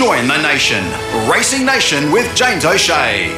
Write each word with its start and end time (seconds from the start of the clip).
Join 0.00 0.26
the 0.28 0.40
nation. 0.40 0.82
Racing 1.30 1.66
Nation 1.66 2.10
with 2.10 2.34
James 2.34 2.64
O'Shea. 2.64 3.28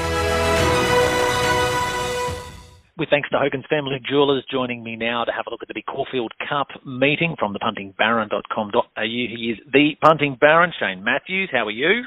With 2.97 3.11
thanks 3.11 3.29
to 3.31 3.39
Hogan's 3.41 3.65
Family 3.69 3.99
Jewelers 4.09 4.45
joining 4.49 4.85
me 4.85 4.95
now 4.95 5.25
to 5.25 5.33
have 5.33 5.47
a 5.49 5.51
look 5.51 5.63
at 5.63 5.67
the 5.67 5.75
big 5.75 5.87
Caulfield 5.87 6.31
Cup 6.49 6.69
meeting 6.87 7.35
from 7.37 7.53
thepuntingbaron.com.au. 7.53 9.03
He 9.03 9.57
is 9.57 9.59
the 9.73 9.97
punting 10.01 10.37
baron, 10.41 10.73
Shane 10.79 11.03
Matthews. 11.03 11.49
How 11.51 11.67
are 11.67 11.73
you? 11.73 12.05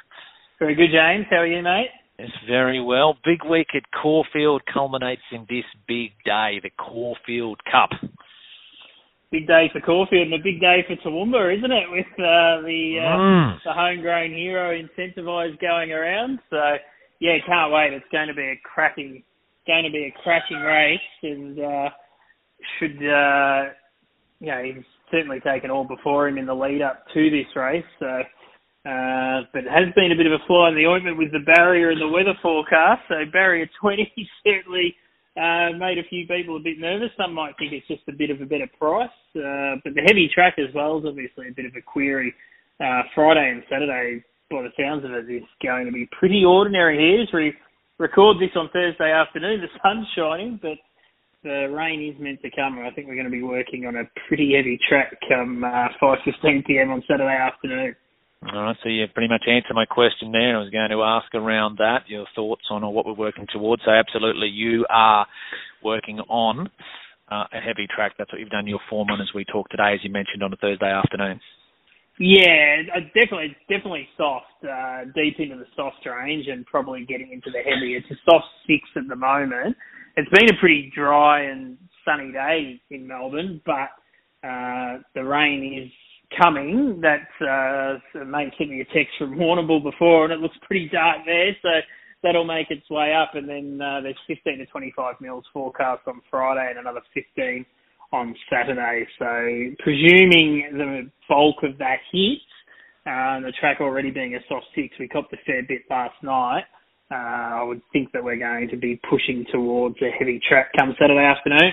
Very 0.58 0.74
good, 0.74 0.92
James. 0.94 1.26
How 1.30 1.40
are 1.40 1.48
you, 1.48 1.62
mate? 1.62 1.90
Yes, 2.18 2.30
very 2.48 2.82
well. 2.82 3.18
Big 3.26 3.44
week 3.44 3.68
at 3.76 3.84
Caulfield 3.92 4.62
culminates 4.74 5.24
in 5.34 5.46
this 5.50 5.66
big 5.86 6.12
day, 6.24 6.62
the 6.64 6.72
Caulfield 6.80 7.60
Cup. 7.70 7.90
Big 9.36 9.48
day 9.48 9.70
for 9.74 9.82
Caulfield 9.82 10.32
and 10.32 10.40
a 10.40 10.44
big 10.44 10.62
day 10.62 10.86
for 10.88 10.96
Toowoomba, 11.04 11.58
isn't 11.58 11.72
it? 11.72 11.92
With 11.92 12.08
uh, 12.14 12.64
the 12.64 13.00
uh, 13.04 13.18
mm. 13.20 13.58
the 13.66 13.74
homegrown 13.74 14.32
hero 14.32 14.72
Incentivise 14.72 15.60
going 15.60 15.92
around. 15.92 16.40
So 16.50 16.76
yeah, 17.20 17.36
can't 17.46 17.74
wait. 17.74 17.92
It's 17.92 18.06
going 18.14 18.30
to 18.30 18.34
be 18.34 18.56
a 18.56 18.60
cracking, 18.64 19.24
going 19.68 19.84
to 19.84 19.92
be 19.92 20.06
a 20.06 20.24
cracking 20.24 20.62
race, 20.62 21.00
and 21.24 21.60
uh, 21.60 21.90
should 22.80 22.96
uh, 22.96 23.76
you 24.40 24.48
know 24.48 24.64
he's 24.64 24.86
certainly 25.12 25.42
taken 25.42 25.70
all 25.70 25.84
before 25.84 26.30
him 26.30 26.38
in 26.38 26.46
the 26.46 26.56
lead 26.56 26.82
up 26.82 27.04
to 27.14 27.30
this 27.30 27.54
race. 27.58 27.84
So 28.00 28.08
uh, 28.08 29.42
but 29.52 29.66
it 29.66 29.72
has 29.74 29.92
been 29.96 30.14
a 30.14 30.16
bit 30.16 30.28
of 30.28 30.40
a 30.40 30.46
fly 30.48 30.70
in 30.70 30.76
the 30.76 30.88
ointment 30.88 31.18
with 31.18 31.34
the 31.34 31.44
barrier 31.44 31.90
and 31.90 32.00
the 32.00 32.08
weather 32.08 32.40
forecast. 32.42 33.02
So 33.10 33.16
barrier 33.34 33.68
20 33.82 34.14
certainly 34.46 34.96
uh, 35.36 35.76
made 35.78 35.98
a 35.98 36.08
few 36.10 36.26
people 36.28 36.56
a 36.56 36.60
bit 36.60 36.80
nervous. 36.80 37.10
Some 37.18 37.34
might 37.34 37.58
think 37.58 37.74
it's 37.74 37.88
just 37.88 38.08
a 38.08 38.14
bit 38.14 38.30
of 38.30 38.42
a 38.42 38.46
better 38.46 38.70
price. 38.80 39.10
Uh, 39.36 39.76
but 39.84 39.94
the 39.94 40.02
heavy 40.08 40.30
track 40.34 40.56
as 40.58 40.74
well 40.74 41.00
is 41.00 41.06
obviously 41.06 41.50
a 41.50 41.56
bit 41.56 41.66
of 41.66 41.74
a 41.76 41.82
query. 41.82 42.34
Uh, 42.80 43.04
Friday 43.14 43.52
and 43.52 43.64
Saturday, 43.70 44.24
by 44.50 44.64
the 44.64 44.72
sounds 44.80 45.04
of 45.04 45.12
it, 45.12 45.30
is 45.30 45.44
going 45.62 45.86
to 45.86 45.92
be 45.92 46.08
pretty 46.18 46.44
ordinary 46.46 46.98
here. 46.98 47.22
As 47.24 47.28
we 47.34 47.54
record 48.00 48.38
this 48.40 48.56
on 48.56 48.70
Thursday 48.72 49.12
afternoon, 49.12 49.62
the 49.62 49.68
sun's 49.84 50.08
shining, 50.16 50.60
but 50.62 50.80
the 51.44 51.68
rain 51.70 52.02
is 52.02 52.20
meant 52.20 52.42
to 52.42 52.50
come. 52.56 52.80
I 52.80 52.92
think 52.92 53.08
we're 53.08 53.16
going 53.16 53.26
to 53.26 53.32
be 53.32 53.44
working 53.44 53.86
on 53.86 53.96
a 53.98 54.04
pretty 54.28 54.56
heavy 54.56 54.80
track 54.88 55.16
come 55.28 55.64
uh, 55.64 55.88
5.15 56.02 56.66
p.m. 56.66 56.92
on 56.92 57.04
Saturday 57.08 57.36
afternoon. 57.36 57.96
All 58.54 58.62
right, 58.62 58.78
so 58.84 58.90
you 58.90 59.06
pretty 59.08 59.28
much 59.28 59.44
answered 59.48 59.74
my 59.74 59.86
question 59.86 60.32
there. 60.32 60.56
I 60.56 60.62
was 60.62 60.70
going 60.70 60.90
to 60.92 61.02
ask 61.02 61.34
around 61.34 61.80
that, 61.80 62.08
your 62.08 62.26
thoughts 62.36 62.62
on 62.70 62.82
what 62.94 63.06
we're 63.06 63.14
working 63.14 63.48
towards. 63.52 63.82
So 63.86 63.92
absolutely, 63.92 64.50
you 64.50 64.86
are 64.90 65.26
working 65.84 66.20
on 66.20 66.70
uh, 67.32 67.46
a 67.52 67.60
heavy 67.60 67.88
track. 67.94 68.14
That's 68.18 68.32
what 68.32 68.40
you've 68.40 68.50
done 68.50 68.68
your 68.68 68.80
form 68.88 69.10
on 69.10 69.20
as 69.20 69.30
we 69.34 69.46
talked 69.46 69.72
today, 69.72 69.94
as 69.96 70.00
you 70.04 70.12
mentioned 70.12 70.44
on 70.44 70.54
a 70.54 70.58
Thursday 70.58 70.92
afternoon. 70.92 71.40
Yeah, 72.20 72.84
definitely, 73.16 73.58
definitely 73.68 74.08
soft, 74.16 74.46
uh, 74.64 75.06
deep 75.16 75.40
into 75.40 75.58
the 75.58 75.66
soft 75.76 76.06
range, 76.06 76.46
and 76.48 76.66
probably 76.68 77.04
getting 77.04 77.32
into 77.32 77.50
the 77.52 77.60
heavy. 77.60 77.96
It's 77.96 78.10
a 78.12 78.16
soft 78.30 78.46
six 78.68 78.82
at 78.96 79.08
the 79.10 79.16
moment. 79.16 79.76
It's 80.18 80.30
been 80.30 80.50
a 80.50 80.60
pretty 80.60 80.92
dry 80.96 81.42
and 81.42 81.78
sunny 82.06 82.32
day 82.32 82.80
in 82.92 83.08
Melbourne, 83.08 83.60
but 83.66 83.90
uh, 84.48 85.00
the 85.16 85.24
rain 85.24 85.84
is 85.84 85.92
coming. 86.38 87.02
That 87.02 87.28
uh, 87.42 88.26
mate 88.26 88.54
sent 88.58 88.70
me 88.70 88.82
a 88.82 88.86
text 88.86 89.14
from 89.18 89.36
Warrnambool 89.36 89.84
before, 89.84 90.26
and 90.26 90.34
it 90.34 90.40
looks 90.40 90.58
pretty 90.64 90.90
dark 90.90 91.20
there. 91.26 91.56
So 91.62 91.70
that'll 92.24 92.46
make 92.46 92.72
its 92.72 92.90
way 92.90 93.14
up, 93.14 93.36
and 93.36 93.48
then 93.48 93.80
uh, 93.82 94.02
there's 94.02 94.18
15 94.28 94.60
to 94.60 94.66
25 94.66 95.16
mils 95.22 95.46
forecast 95.54 96.02
on 96.08 96.22
Friday, 96.30 96.68
and 96.70 96.80
another 96.80 97.02
15 97.14 97.66
on 98.12 98.36
Saturday. 98.50 99.08
So 99.20 99.84
presuming 99.84 100.70
the 100.74 101.10
bulk 101.30 101.58
of 101.64 101.78
that 101.80 102.00
hits, 102.12 102.42
uh, 103.06 103.40
the 103.42 103.54
track 103.60 103.78
already 103.82 104.10
being 104.10 104.36
a 104.36 104.40
soft 104.50 104.66
six, 104.74 104.96
we 105.00 105.08
copped 105.08 105.34
a 105.34 105.38
fair 105.46 105.62
bit 105.68 105.82
last 105.90 106.16
night. 106.24 106.64
Uh, 107.12 107.62
I 107.62 107.64
would 107.64 107.82
think 107.94 108.12
that 108.14 108.24
we're 108.24 108.40
going 108.40 108.68
to 108.70 108.78
be 108.78 109.00
pushing 109.08 109.46
towards 109.52 109.96
a 110.02 110.10
heavy 110.18 110.40
track 110.48 110.72
come 110.78 110.96
Saturday 111.00 111.24
afternoon. 111.24 111.72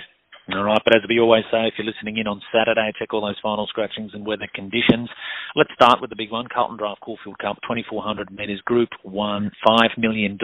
All 0.51 0.65
right, 0.65 0.81
but 0.85 0.97
as 0.97 1.03
we 1.09 1.21
always 1.21 1.45
say, 1.53 1.69
if 1.69 1.75
you're 1.79 1.87
listening 1.87 2.17
in 2.17 2.27
on 2.27 2.43
Saturday, 2.53 2.91
check 2.99 3.15
all 3.15 3.25
those 3.25 3.39
final 3.41 3.65
scratchings 3.69 4.11
and 4.13 4.27
weather 4.27 4.49
conditions. 4.53 5.09
Let's 5.55 5.71
start 5.73 6.01
with 6.01 6.11
the 6.11 6.17
big 6.17 6.33
one, 6.33 6.49
Carlton 6.53 6.79
Draft 6.79 7.01
Caulfield 7.01 7.39
Cup, 7.39 7.59
2,400 7.63 8.33
metres, 8.33 8.61
Group 8.63 8.89
1, 9.05 9.53
$5 9.65 9.99
million, 9.99 10.37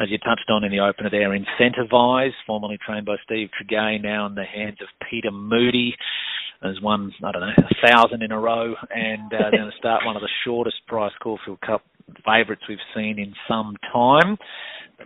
as 0.00 0.08
you 0.10 0.18
touched 0.18 0.50
on 0.50 0.64
in 0.64 0.72
the 0.72 0.80
opener 0.80 1.08
there, 1.08 1.30
Incentivise, 1.30 2.32
formerly 2.48 2.78
trained 2.84 3.06
by 3.06 3.14
Steve 3.24 3.50
Tregea, 3.54 4.02
now 4.02 4.26
in 4.26 4.34
the 4.34 4.44
hands 4.44 4.78
of 4.80 4.88
Peter 5.08 5.30
Moody. 5.30 5.94
Has 6.60 6.80
won, 6.80 7.12
I 7.24 7.32
don't 7.32 7.42
know, 7.42 7.52
a 7.58 7.88
thousand 7.88 8.22
in 8.22 8.30
a 8.30 8.38
row, 8.38 8.74
and 8.90 9.32
uh, 9.34 9.50
going 9.50 9.70
to 9.70 9.76
start 9.78 10.06
one 10.06 10.14
of 10.14 10.22
the 10.22 10.28
shortest 10.44 10.76
price 10.86 11.10
Caulfield 11.20 11.60
Cup 11.60 11.82
favourites 12.24 12.62
we've 12.68 12.78
seen 12.94 13.18
in 13.18 13.34
some 13.48 13.74
time 13.92 14.36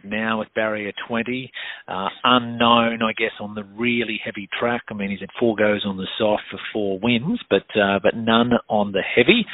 now 0.04 0.38
with 0.40 0.48
barrier 0.54 0.92
20. 1.08 1.50
Uh, 1.88 2.08
unknown, 2.24 3.02
I 3.02 3.12
guess, 3.16 3.32
on 3.40 3.54
the 3.54 3.64
really 3.64 4.20
heavy 4.24 4.48
track. 4.58 4.82
I 4.90 4.94
mean, 4.94 5.10
he's 5.10 5.20
had 5.20 5.30
four 5.38 5.56
goes 5.56 5.84
on 5.86 5.96
the 5.96 6.06
soft 6.18 6.42
for 6.50 6.58
four 6.72 6.98
wins, 7.02 7.40
but 7.48 7.66
uh, 7.80 7.98
but 8.02 8.16
none 8.16 8.52
on 8.68 8.92
the 8.92 9.02
heavy. 9.02 9.44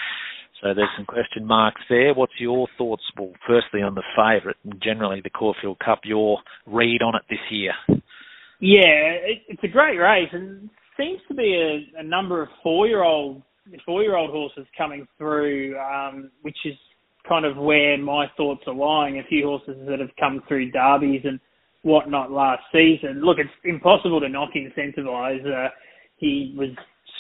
So 0.62 0.74
there's 0.74 0.88
some 0.96 1.06
question 1.06 1.44
marks 1.44 1.80
there. 1.88 2.14
What's 2.14 2.38
your 2.38 2.68
thoughts? 2.78 3.02
Well, 3.18 3.32
firstly 3.46 3.82
on 3.82 3.96
the 3.96 4.04
favourite 4.14 4.56
and 4.64 4.80
generally 4.80 5.20
the 5.20 5.30
Caulfield 5.30 5.78
Cup. 5.80 6.00
Your 6.04 6.38
read 6.66 7.02
on 7.02 7.16
it 7.16 7.22
this 7.28 7.40
year? 7.50 7.72
Yeah, 8.60 9.10
it, 9.26 9.42
it's 9.48 9.64
a 9.64 9.68
great 9.68 9.98
race, 9.98 10.28
and 10.32 10.70
seems 10.96 11.20
to 11.26 11.34
be 11.34 11.88
a, 11.96 12.00
a 12.00 12.04
number 12.04 12.42
of 12.42 12.48
four-year-old 12.62 13.42
four-year-old 13.84 14.30
horses 14.30 14.66
coming 14.76 15.06
through, 15.18 15.76
um, 15.78 16.30
which 16.42 16.56
is 16.64 16.74
kind 17.28 17.44
of 17.44 17.56
where 17.56 17.96
my 17.98 18.26
thoughts 18.36 18.62
are 18.66 18.74
lying. 18.74 19.18
A 19.18 19.24
few 19.24 19.46
horses 19.46 19.76
that 19.88 20.00
have 20.00 20.10
come 20.18 20.42
through 20.48 20.70
derbies 20.70 21.22
and 21.24 21.40
whatnot 21.82 22.30
last 22.30 22.62
season. 22.72 23.22
Look, 23.24 23.38
it's 23.38 23.50
impossible 23.64 24.20
to 24.20 24.28
knock 24.28 24.50
Incentivise. 24.54 25.44
Uh, 25.46 25.70
he 26.16 26.54
was 26.56 26.70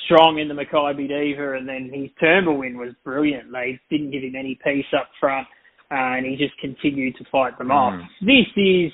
strong 0.04 0.38
in 0.38 0.48
the 0.48 0.54
Makybe 0.54 1.08
Diva, 1.08 1.54
and 1.54 1.68
then 1.68 1.90
his 1.92 2.10
Turnbull 2.20 2.58
win 2.58 2.78
was 2.78 2.94
brilliant. 3.04 3.52
They 3.52 3.80
didn't 3.90 4.10
give 4.10 4.22
him 4.22 4.34
any 4.36 4.58
peace 4.64 4.86
up 4.96 5.08
front, 5.18 5.46
uh, 5.90 6.16
and 6.16 6.26
he 6.26 6.36
just 6.36 6.58
continued 6.58 7.16
to 7.16 7.24
fight 7.30 7.58
them 7.58 7.68
mm. 7.68 7.74
off. 7.74 8.00
This 8.20 8.46
is 8.56 8.92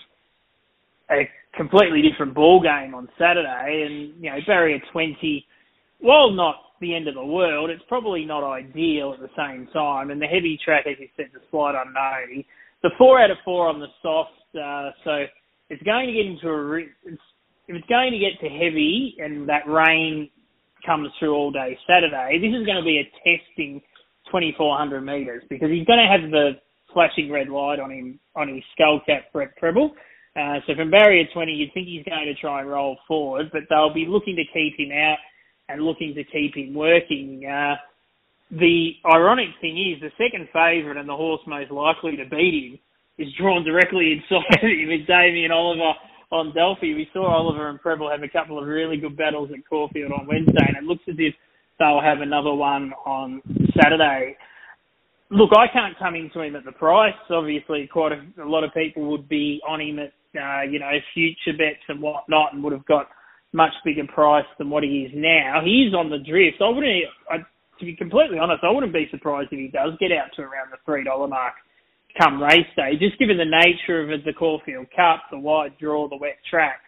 a 1.10 1.28
completely 1.56 2.02
different 2.02 2.34
ball 2.34 2.62
game 2.62 2.94
on 2.94 3.08
Saturday, 3.18 3.86
and 3.86 4.22
you 4.22 4.30
know 4.30 4.38
barrier 4.46 4.78
twenty, 4.92 5.46
while 6.00 6.30
not 6.30 6.56
the 6.80 6.94
end 6.94 7.08
of 7.08 7.14
the 7.14 7.24
world. 7.24 7.70
It's 7.70 7.82
probably 7.88 8.24
not 8.24 8.44
ideal 8.44 9.14
at 9.14 9.20
the 9.20 9.30
same 9.36 9.68
time. 9.72 10.10
And 10.10 10.20
the 10.20 10.26
heavy 10.26 10.58
track, 10.64 10.86
as 10.86 10.96
you 10.98 11.08
said, 11.16 11.26
the 11.32 11.40
slide 11.50 11.74
unknown. 11.74 12.44
The 12.82 12.90
four 12.96 13.20
out 13.20 13.30
of 13.30 13.38
four 13.44 13.68
on 13.68 13.80
the 13.80 13.88
soft, 14.02 14.30
uh, 14.54 14.90
so 15.04 15.24
it's 15.68 15.82
going 15.82 16.06
to 16.06 16.12
get 16.12 16.26
into 16.26 16.48
a. 16.48 16.76
It's, 17.04 17.22
if 17.66 17.76
it's 17.76 17.88
going 17.88 18.12
to 18.12 18.18
get 18.18 18.40
to 18.40 18.48
heavy 18.48 19.16
and 19.18 19.48
that 19.48 19.68
rain 19.68 20.30
comes 20.86 21.10
through 21.18 21.34
all 21.34 21.50
day 21.50 21.76
Saturday, 21.86 22.38
this 22.40 22.58
is 22.58 22.64
going 22.64 22.78
to 22.78 22.84
be 22.84 22.98
a 22.98 23.06
testing 23.20 23.82
2400 24.30 25.02
metres 25.02 25.42
because 25.50 25.68
he's 25.68 25.86
going 25.86 25.98
to 25.98 26.08
have 26.10 26.30
the 26.30 26.52
flashing 26.92 27.30
red 27.30 27.48
light 27.48 27.78
on 27.78 27.90
him 27.90 28.18
on 28.36 28.48
his 28.48 28.62
skull 28.72 29.00
cap 29.04 29.24
Brett 29.32 29.54
Prebble. 29.56 29.92
Uh, 30.36 30.60
so 30.66 30.74
from 30.76 30.90
barrier 30.90 31.24
20, 31.32 31.52
you'd 31.52 31.74
think 31.74 31.88
he's 31.88 32.04
going 32.04 32.24
to 32.24 32.34
try 32.40 32.60
and 32.60 32.70
roll 32.70 32.96
forward, 33.06 33.50
but 33.52 33.62
they'll 33.68 33.92
be 33.92 34.06
looking 34.08 34.36
to 34.36 34.44
keep 34.52 34.78
him 34.78 34.92
out 34.92 35.18
and 35.68 35.82
looking 35.82 36.14
to 36.14 36.24
keep 36.24 36.56
him 36.56 36.74
working. 36.74 37.44
Uh, 37.44 37.76
the 38.50 38.92
ironic 39.04 39.48
thing 39.60 39.76
is, 39.76 40.00
the 40.00 40.10
second 40.16 40.48
favourite 40.52 40.96
and 40.96 41.08
the 41.08 41.16
horse 41.16 41.40
most 41.46 41.70
likely 41.70 42.16
to 42.16 42.24
beat 42.24 42.72
him 42.72 42.78
is 43.18 43.32
drawn 43.38 43.64
directly 43.64 44.12
inside 44.12 44.60
him. 44.62 44.90
It's 44.90 45.06
Damien 45.06 45.52
Oliver 45.52 45.92
on 46.30 46.54
Delphi. 46.54 46.94
We 46.94 47.08
saw 47.12 47.26
Oliver 47.26 47.68
and 47.68 47.80
Prebble 47.80 48.10
have 48.10 48.22
a 48.22 48.28
couple 48.28 48.58
of 48.58 48.66
really 48.66 48.96
good 48.96 49.16
battles 49.16 49.50
at 49.52 49.68
Caulfield 49.68 50.12
on 50.12 50.26
Wednesday, 50.26 50.64
and 50.66 50.76
it 50.76 50.84
looks 50.84 51.02
as 51.08 51.16
if 51.18 51.34
they'll 51.78 52.00
have 52.00 52.20
another 52.20 52.54
one 52.54 52.92
on 53.04 53.42
Saturday. 53.76 54.36
Look, 55.30 55.50
I 55.56 55.66
can't 55.70 55.98
come 55.98 56.14
into 56.14 56.40
him 56.40 56.56
at 56.56 56.64
the 56.64 56.72
price. 56.72 57.14
Obviously, 57.28 57.86
quite 57.92 58.12
a, 58.12 58.42
a 58.42 58.48
lot 58.48 58.64
of 58.64 58.72
people 58.72 59.10
would 59.10 59.28
be 59.28 59.60
on 59.68 59.80
him 59.80 59.98
at, 59.98 60.12
uh, 60.40 60.62
you 60.62 60.78
know, 60.78 60.90
future 61.12 61.56
bets 61.56 61.84
and 61.88 62.00
whatnot, 62.00 62.54
and 62.54 62.64
would 62.64 62.72
have 62.72 62.86
got 62.86 63.08
much 63.52 63.72
bigger 63.84 64.06
price 64.06 64.46
than 64.58 64.70
what 64.70 64.82
he 64.82 65.08
is 65.08 65.12
now. 65.14 65.60
He's 65.64 65.94
on 65.94 66.10
the 66.10 66.18
drift. 66.18 66.60
I 66.60 66.68
wouldn't, 66.68 67.04
I, 67.30 67.36
to 67.78 67.84
be 67.84 67.96
completely 67.96 68.38
honest, 68.38 68.62
I 68.62 68.70
wouldn't 68.70 68.92
be 68.92 69.08
surprised 69.10 69.48
if 69.52 69.58
he 69.58 69.68
does 69.68 69.92
get 70.00 70.12
out 70.12 70.28
to 70.36 70.42
around 70.42 70.70
the 70.70 70.78
three 70.84 71.04
dollar 71.04 71.28
mark 71.28 71.54
come 72.20 72.42
race 72.42 72.66
day, 72.76 72.92
just 72.98 73.18
given 73.18 73.36
the 73.36 73.44
nature 73.44 74.12
of 74.12 74.24
the 74.24 74.32
Caulfield 74.32 74.86
Cup, 74.94 75.24
the 75.30 75.38
wide 75.38 75.76
draw, 75.78 76.08
the 76.08 76.16
wet 76.16 76.38
track. 76.50 76.80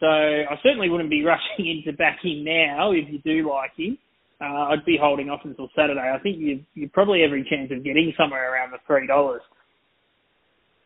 So 0.00 0.06
I 0.06 0.54
certainly 0.62 0.88
wouldn't 0.88 1.10
be 1.10 1.24
rushing 1.26 1.66
into 1.66 1.96
backing 1.96 2.44
now 2.44 2.92
if 2.92 3.08
you 3.10 3.18
do 3.18 3.48
like 3.48 3.72
him. 3.76 3.98
Uh, 4.40 4.70
I'd 4.70 4.84
be 4.86 4.96
holding 5.00 5.30
off 5.30 5.40
until 5.42 5.68
Saturday. 5.74 6.00
I 6.14 6.18
think 6.20 6.38
you 6.38 6.62
you 6.74 6.88
probably 6.88 7.24
every 7.24 7.42
chance 7.50 7.72
of 7.72 7.82
getting 7.82 8.12
somewhere 8.16 8.52
around 8.52 8.70
the 8.70 8.78
three 8.86 9.06
dollars. 9.06 9.42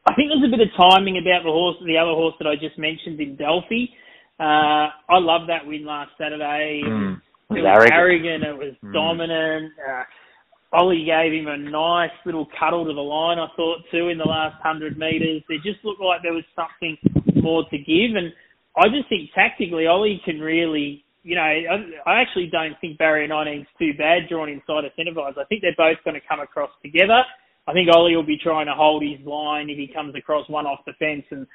I 0.06 0.14
think 0.14 0.30
there's 0.32 0.48
a 0.48 0.56
bit 0.56 0.66
of 0.66 0.72
timing 0.74 1.18
about 1.18 1.44
the 1.44 1.52
horse, 1.52 1.76
the 1.84 1.98
other 2.00 2.16
horse 2.16 2.34
that 2.40 2.48
I 2.48 2.56
just 2.56 2.78
mentioned 2.78 3.20
in 3.20 3.36
Delphi. 3.36 3.92
Uh, 4.42 4.90
I 5.06 5.22
love 5.22 5.46
that 5.46 5.64
win 5.64 5.86
last 5.86 6.10
Saturday. 6.18 6.82
Mm. 6.84 7.22
It 7.50 7.62
was 7.62 7.64
arrogant. 7.64 8.42
arrogant. 8.42 8.42
It 8.42 8.58
was 8.58 8.74
mm. 8.82 8.92
dominant. 8.92 9.72
Uh, 9.78 10.02
Ollie 10.72 11.04
gave 11.04 11.30
him 11.30 11.46
a 11.46 11.56
nice 11.56 12.10
little 12.26 12.48
cuddle 12.58 12.84
to 12.84 12.92
the 12.92 13.00
line, 13.00 13.38
I 13.38 13.46
thought, 13.54 13.84
too, 13.92 14.08
in 14.08 14.18
the 14.18 14.26
last 14.26 14.58
100 14.64 14.98
metres. 14.98 15.44
It 15.48 15.62
just 15.62 15.84
looked 15.84 16.00
like 16.00 16.22
there 16.22 16.32
was 16.32 16.48
something 16.56 16.98
more 17.40 17.62
to 17.70 17.78
give. 17.78 18.16
And 18.18 18.32
I 18.74 18.88
just 18.88 19.08
think 19.08 19.30
tactically, 19.32 19.86
Ollie 19.86 20.20
can 20.24 20.40
really, 20.40 21.04
you 21.22 21.36
know, 21.36 21.42
I, 21.42 22.20
actually 22.20 22.48
don't 22.50 22.74
think 22.80 22.98
barrier 22.98 23.28
19 23.28 23.60
is 23.60 23.66
too 23.78 23.92
bad 23.96 24.28
drawn 24.28 24.48
inside 24.48 24.82
of 24.82 24.92
Incentivise. 24.98 25.38
I 25.38 25.44
think 25.44 25.62
they're 25.62 25.76
both 25.78 26.02
going 26.02 26.18
to 26.18 26.26
come 26.26 26.40
across 26.40 26.70
together. 26.82 27.22
I 27.68 27.72
think 27.72 27.94
Ollie 27.94 28.16
will 28.16 28.26
be 28.26 28.40
trying 28.42 28.66
to 28.66 28.74
hold 28.74 29.04
his 29.04 29.24
line 29.24 29.70
if 29.70 29.78
he 29.78 29.86
comes 29.86 30.16
across 30.16 30.48
one 30.48 30.66
off 30.66 30.80
the 30.84 30.94
fence 30.98 31.26
and 31.30 31.46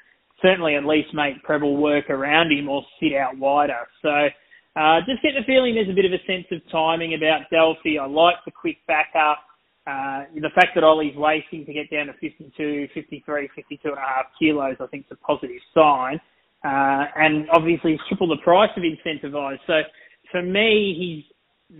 certainly 0.42 0.76
at 0.76 0.84
least 0.84 1.14
make 1.14 1.42
Prebble 1.42 1.76
work 1.76 2.10
around 2.10 2.52
him 2.52 2.68
or 2.68 2.82
sit 3.00 3.14
out 3.14 3.36
wider. 3.38 3.86
So 4.02 4.28
uh, 4.76 5.00
just 5.06 5.22
get 5.22 5.32
the 5.38 5.44
feeling 5.46 5.74
there's 5.74 5.88
a 5.88 5.94
bit 5.94 6.04
of 6.04 6.12
a 6.12 6.22
sense 6.26 6.46
of 6.52 6.60
timing 6.70 7.14
about 7.14 7.50
Delphi. 7.50 7.98
I 8.00 8.06
like 8.06 8.36
the 8.44 8.52
quick 8.52 8.78
backup. 8.86 9.38
Uh, 9.86 10.24
the 10.34 10.50
fact 10.54 10.74
that 10.74 10.84
Ollie's 10.84 11.16
wasting 11.16 11.64
to 11.64 11.72
get 11.72 11.90
down 11.90 12.06
to 12.06 12.12
52, 12.20 12.88
53, 12.92 13.48
52 13.56 13.88
and 13.88 13.96
a 13.96 14.00
half 14.00 14.26
kilos, 14.38 14.76
I 14.80 14.86
think 14.86 15.06
is 15.06 15.12
a 15.12 15.26
positive 15.26 15.62
sign. 15.74 16.20
Uh, 16.64 17.06
and 17.16 17.48
obviously 17.52 17.98
triple 18.08 18.28
the 18.28 18.36
price 18.44 18.70
of 18.76 18.82
Incentivise. 18.82 19.58
So 19.66 19.80
for 20.30 20.42
me, 20.42 20.94
he's 20.98 21.34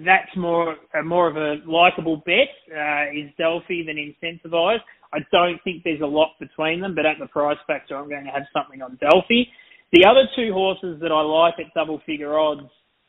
that's 0.04 0.34
more 0.36 0.76
more 1.04 1.28
of 1.28 1.36
a 1.36 1.56
likable 1.66 2.18
bet 2.26 2.48
uh, 2.70 3.04
is 3.14 3.30
Delphi 3.38 3.84
than 3.86 3.96
Incentivise. 3.96 4.80
I 5.12 5.18
don't 5.32 5.58
think 5.64 5.82
there's 5.84 6.00
a 6.00 6.06
lot 6.06 6.30
between 6.38 6.80
them, 6.80 6.94
but 6.94 7.06
at 7.06 7.16
the 7.18 7.26
price 7.26 7.58
factor, 7.66 7.96
I'm 7.96 8.08
going 8.08 8.24
to 8.24 8.30
have 8.30 8.44
something 8.52 8.82
on 8.82 8.98
Delphi. 9.00 9.44
The 9.92 10.04
other 10.04 10.28
two 10.36 10.52
horses 10.52 11.00
that 11.00 11.12
I 11.12 11.22
like 11.22 11.54
at 11.58 11.72
double 11.74 12.00
figure 12.04 12.38
odds 12.38 12.68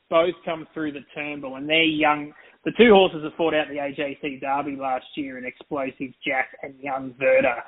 both 0.09 0.33
come 0.45 0.67
through 0.73 0.93
the 0.93 1.05
Turnbull, 1.13 1.55
and 1.55 1.67
they're 1.67 1.83
young. 1.83 2.31
The 2.65 2.71
two 2.77 2.91
horses 2.93 3.21
that 3.23 3.35
fought 3.37 3.53
out 3.53 3.67
the 3.67 3.75
AJC 3.75 4.41
Derby 4.41 4.77
last 4.79 5.05
year 5.15 5.37
in 5.37 5.45
Explosive 5.45 6.13
Jack 6.25 6.55
and 6.63 6.73
Young 6.79 7.13
Werther. 7.19 7.63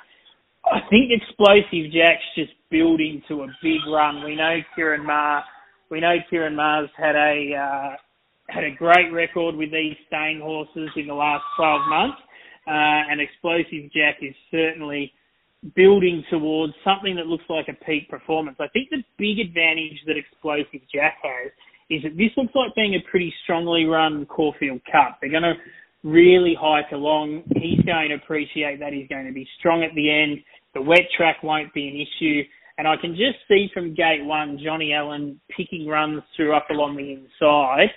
I 0.66 0.80
think 0.90 1.12
Explosive 1.12 1.92
Jack's 1.92 2.24
just 2.36 2.52
building 2.70 3.22
to 3.28 3.44
a 3.44 3.48
big 3.62 3.82
run. 3.92 4.24
We 4.24 4.36
know 4.36 4.60
Ciaron 4.78 5.06
Maher. 5.06 5.44
We 5.90 6.00
know 6.00 6.16
Ciaron 6.32 6.56
Maher's 6.56 6.90
had 6.98 7.16
a 7.16 7.56
uh, 7.56 7.96
had 8.48 8.64
a 8.64 8.76
great 8.76 9.12
record 9.12 9.56
with 9.56 9.72
these 9.72 9.96
staying 10.08 10.40
horses 10.42 10.90
in 10.96 11.08
the 11.08 11.14
last 11.14 11.44
12 11.58 11.82
months, 11.90 12.18
uh, 12.68 13.10
and 13.10 13.20
Explosive 13.22 13.92
Jack 13.92 14.18
is 14.22 14.36
certainly 14.52 15.14
building 15.76 16.24
towards 16.30 16.74
something 16.84 17.16
that 17.16 17.28
looks 17.28 17.44
like 17.50 17.68
a 17.68 17.86
peak 17.86 18.10
performance. 18.10 18.58
I 18.60 18.68
think 18.70 18.90
the 18.90 19.04
big 19.18 19.40
advantage 19.40 20.02
that 20.08 20.18
Explosive 20.18 20.82
Jack 20.94 21.18
has 21.24 21.52
is 21.90 22.02
that 22.04 22.18
this 22.18 22.32
looks 22.38 22.54
like 22.56 22.74
being 22.76 22.96
a 22.96 23.10
pretty 23.10 23.34
strongly 23.44 23.86
run 23.86 24.26
Caulfield 24.26 24.82
Cup. 24.92 25.20
They're 25.22 25.30
going 25.30 25.44
to 25.44 25.54
really 26.04 26.56
hike 26.60 26.92
along. 26.92 27.44
He's 27.56 27.84
going 27.86 28.10
to 28.10 28.16
appreciate 28.16 28.80
that. 28.80 28.94
He's 28.94 29.08
going 29.08 29.28
to 29.28 29.34
be 29.34 29.48
strong 29.60 29.84
at 29.84 29.94
the 29.94 30.10
end. 30.10 30.40
The 30.74 30.82
wet 30.82 31.06
track 31.16 31.44
won't 31.44 31.74
be 31.74 31.88
an 31.88 31.96
issue. 31.96 32.42
And 32.78 32.88
I 32.88 32.96
can 32.96 33.12
just 33.12 33.38
see 33.48 33.68
from 33.74 33.94
gate 33.94 34.24
one, 34.24 34.58
Johnny 34.64 34.94
Allen 34.94 35.40
picking 35.56 35.86
runs 35.86 36.24
through 36.36 36.56
up 36.56 36.68
along 36.72 36.96
the 36.96 37.14
inside, 37.14 37.90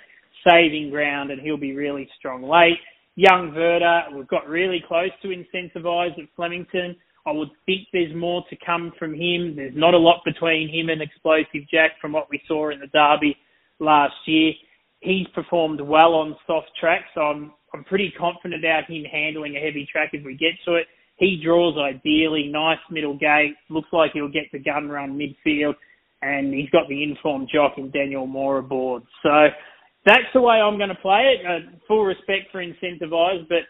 saving 0.47 0.91
ground, 0.91 1.31
and 1.31 1.41
he'll 1.41 1.57
be 1.57 1.73
really 1.73 2.07
strong 2.19 2.43
late. 2.43 2.77
Young 3.15 3.53
Werther, 3.55 4.03
we've 4.15 4.27
got 4.27 4.47
really 4.47 4.83
close 4.85 5.11
to 5.21 5.29
Incentivise 5.29 6.19
at 6.19 6.29
Flemington. 6.35 6.95
I 7.25 7.31
would 7.31 7.49
think 7.65 7.87
there's 7.91 8.13
more 8.13 8.43
to 8.49 8.57
come 8.63 8.91
from 8.99 9.13
him. 9.13 9.55
There's 9.55 9.75
not 9.75 9.93
a 9.93 9.97
lot 9.97 10.21
between 10.25 10.69
him 10.69 10.89
and 10.89 11.01
Explosive 11.01 11.67
Jack 11.71 11.91
from 12.01 12.11
what 12.11 12.29
we 12.29 12.41
saw 12.47 12.69
in 12.69 12.79
the 12.79 12.87
Derby 12.87 13.35
last 13.79 14.15
year. 14.25 14.51
He's 14.99 15.27
performed 15.33 15.81
well 15.81 16.13
on 16.13 16.35
soft 16.45 16.69
tracks, 16.79 17.05
so 17.13 17.21
I'm 17.21 17.51
I'm 17.73 17.83
pretty 17.83 18.13
confident 18.17 18.63
about 18.63 18.89
him 18.89 19.03
handling 19.03 19.57
a 19.57 19.59
heavy 19.59 19.85
track 19.91 20.11
if 20.13 20.23
we 20.23 20.35
get 20.35 20.53
to 20.65 20.75
it. 20.75 20.87
He 21.17 21.41
draws 21.43 21.77
ideally, 21.77 22.49
nice 22.51 22.79
middle 22.89 23.17
gate, 23.17 23.55
looks 23.69 23.89
like 23.91 24.11
he'll 24.13 24.31
get 24.31 24.45
the 24.53 24.59
gun 24.59 24.87
run 24.87 25.17
midfield, 25.19 25.73
and 26.21 26.53
he's 26.53 26.69
got 26.69 26.87
the 26.87 27.03
informed 27.03 27.49
jock 27.53 27.73
in 27.77 27.91
Daniel 27.91 28.27
Moor 28.27 28.59
aboard. 28.59 29.03
So 29.23 29.47
that's 30.05 30.29
the 30.33 30.41
way 30.41 30.55
I'm 30.55 30.77
going 30.77 30.89
to 30.89 30.95
play 30.95 31.35
it. 31.37 31.45
Uh, 31.45 31.71
full 31.87 32.05
respect 32.05 32.51
for 32.51 32.63
Incentivise, 32.63 33.47
but 33.49 33.65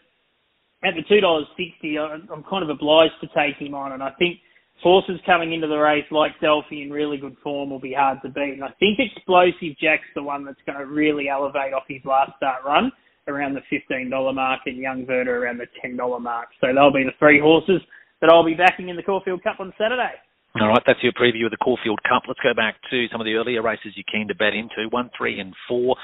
at 0.86 0.94
the 0.94 1.02
two 1.08 1.20
dollars 1.20 1.46
sixty, 1.56 1.98
I'm 1.98 2.44
kind 2.48 2.62
of 2.62 2.70
obliged 2.70 3.14
to 3.22 3.28
take 3.34 3.56
him 3.56 3.74
on, 3.74 3.92
and 3.92 4.02
I 4.02 4.10
think 4.18 4.38
horses 4.82 5.18
coming 5.24 5.52
into 5.52 5.66
the 5.66 5.76
race 5.76 6.04
like 6.10 6.32
Delphi 6.40 6.82
in 6.82 6.90
really 6.90 7.16
good 7.16 7.36
form 7.42 7.70
will 7.70 7.80
be 7.80 7.94
hard 7.94 8.18
to 8.22 8.28
beat. 8.28 8.54
And 8.54 8.64
I 8.64 8.72
think 8.78 8.98
Explosive 8.98 9.78
Jack's 9.80 10.04
the 10.14 10.22
one 10.22 10.44
that's 10.44 10.60
going 10.66 10.78
to 10.78 10.86
really 10.86 11.28
elevate 11.28 11.72
off 11.72 11.84
his 11.88 12.04
last 12.04 12.32
start 12.36 12.62
run 12.64 12.92
around 13.28 13.54
the 13.54 13.62
$15 13.72 14.34
mark 14.34 14.60
and 14.66 14.76
Young 14.76 15.06
Werther 15.06 15.44
around 15.44 15.58
the 15.58 15.66
$10 15.84 16.20
mark. 16.20 16.48
So 16.60 16.68
they'll 16.72 16.92
be 16.92 17.04
the 17.04 17.16
three 17.18 17.40
horses 17.40 17.80
that 18.20 18.30
I'll 18.30 18.44
be 18.44 18.54
backing 18.54 18.88
in 18.88 18.96
the 18.96 19.02
Caulfield 19.02 19.42
Cup 19.42 19.60
on 19.60 19.72
Saturday. 19.78 20.14
All 20.56 20.68
right, 20.68 20.82
that's 20.86 21.02
your 21.02 21.12
preview 21.12 21.44
of 21.44 21.50
the 21.50 21.60
Caulfield 21.60 22.00
Cup. 22.08 22.22
Let's 22.26 22.40
go 22.40 22.54
back 22.56 22.76
to 22.88 23.04
some 23.12 23.20
of 23.20 23.26
the 23.26 23.34
earlier 23.34 23.60
races 23.60 23.92
you're 23.92 24.08
keen 24.08 24.28
to 24.28 24.34
bet 24.34 24.54
into. 24.54 24.88
One, 24.88 25.10
three, 25.12 25.38
and 25.38 25.52
four. 25.68 25.96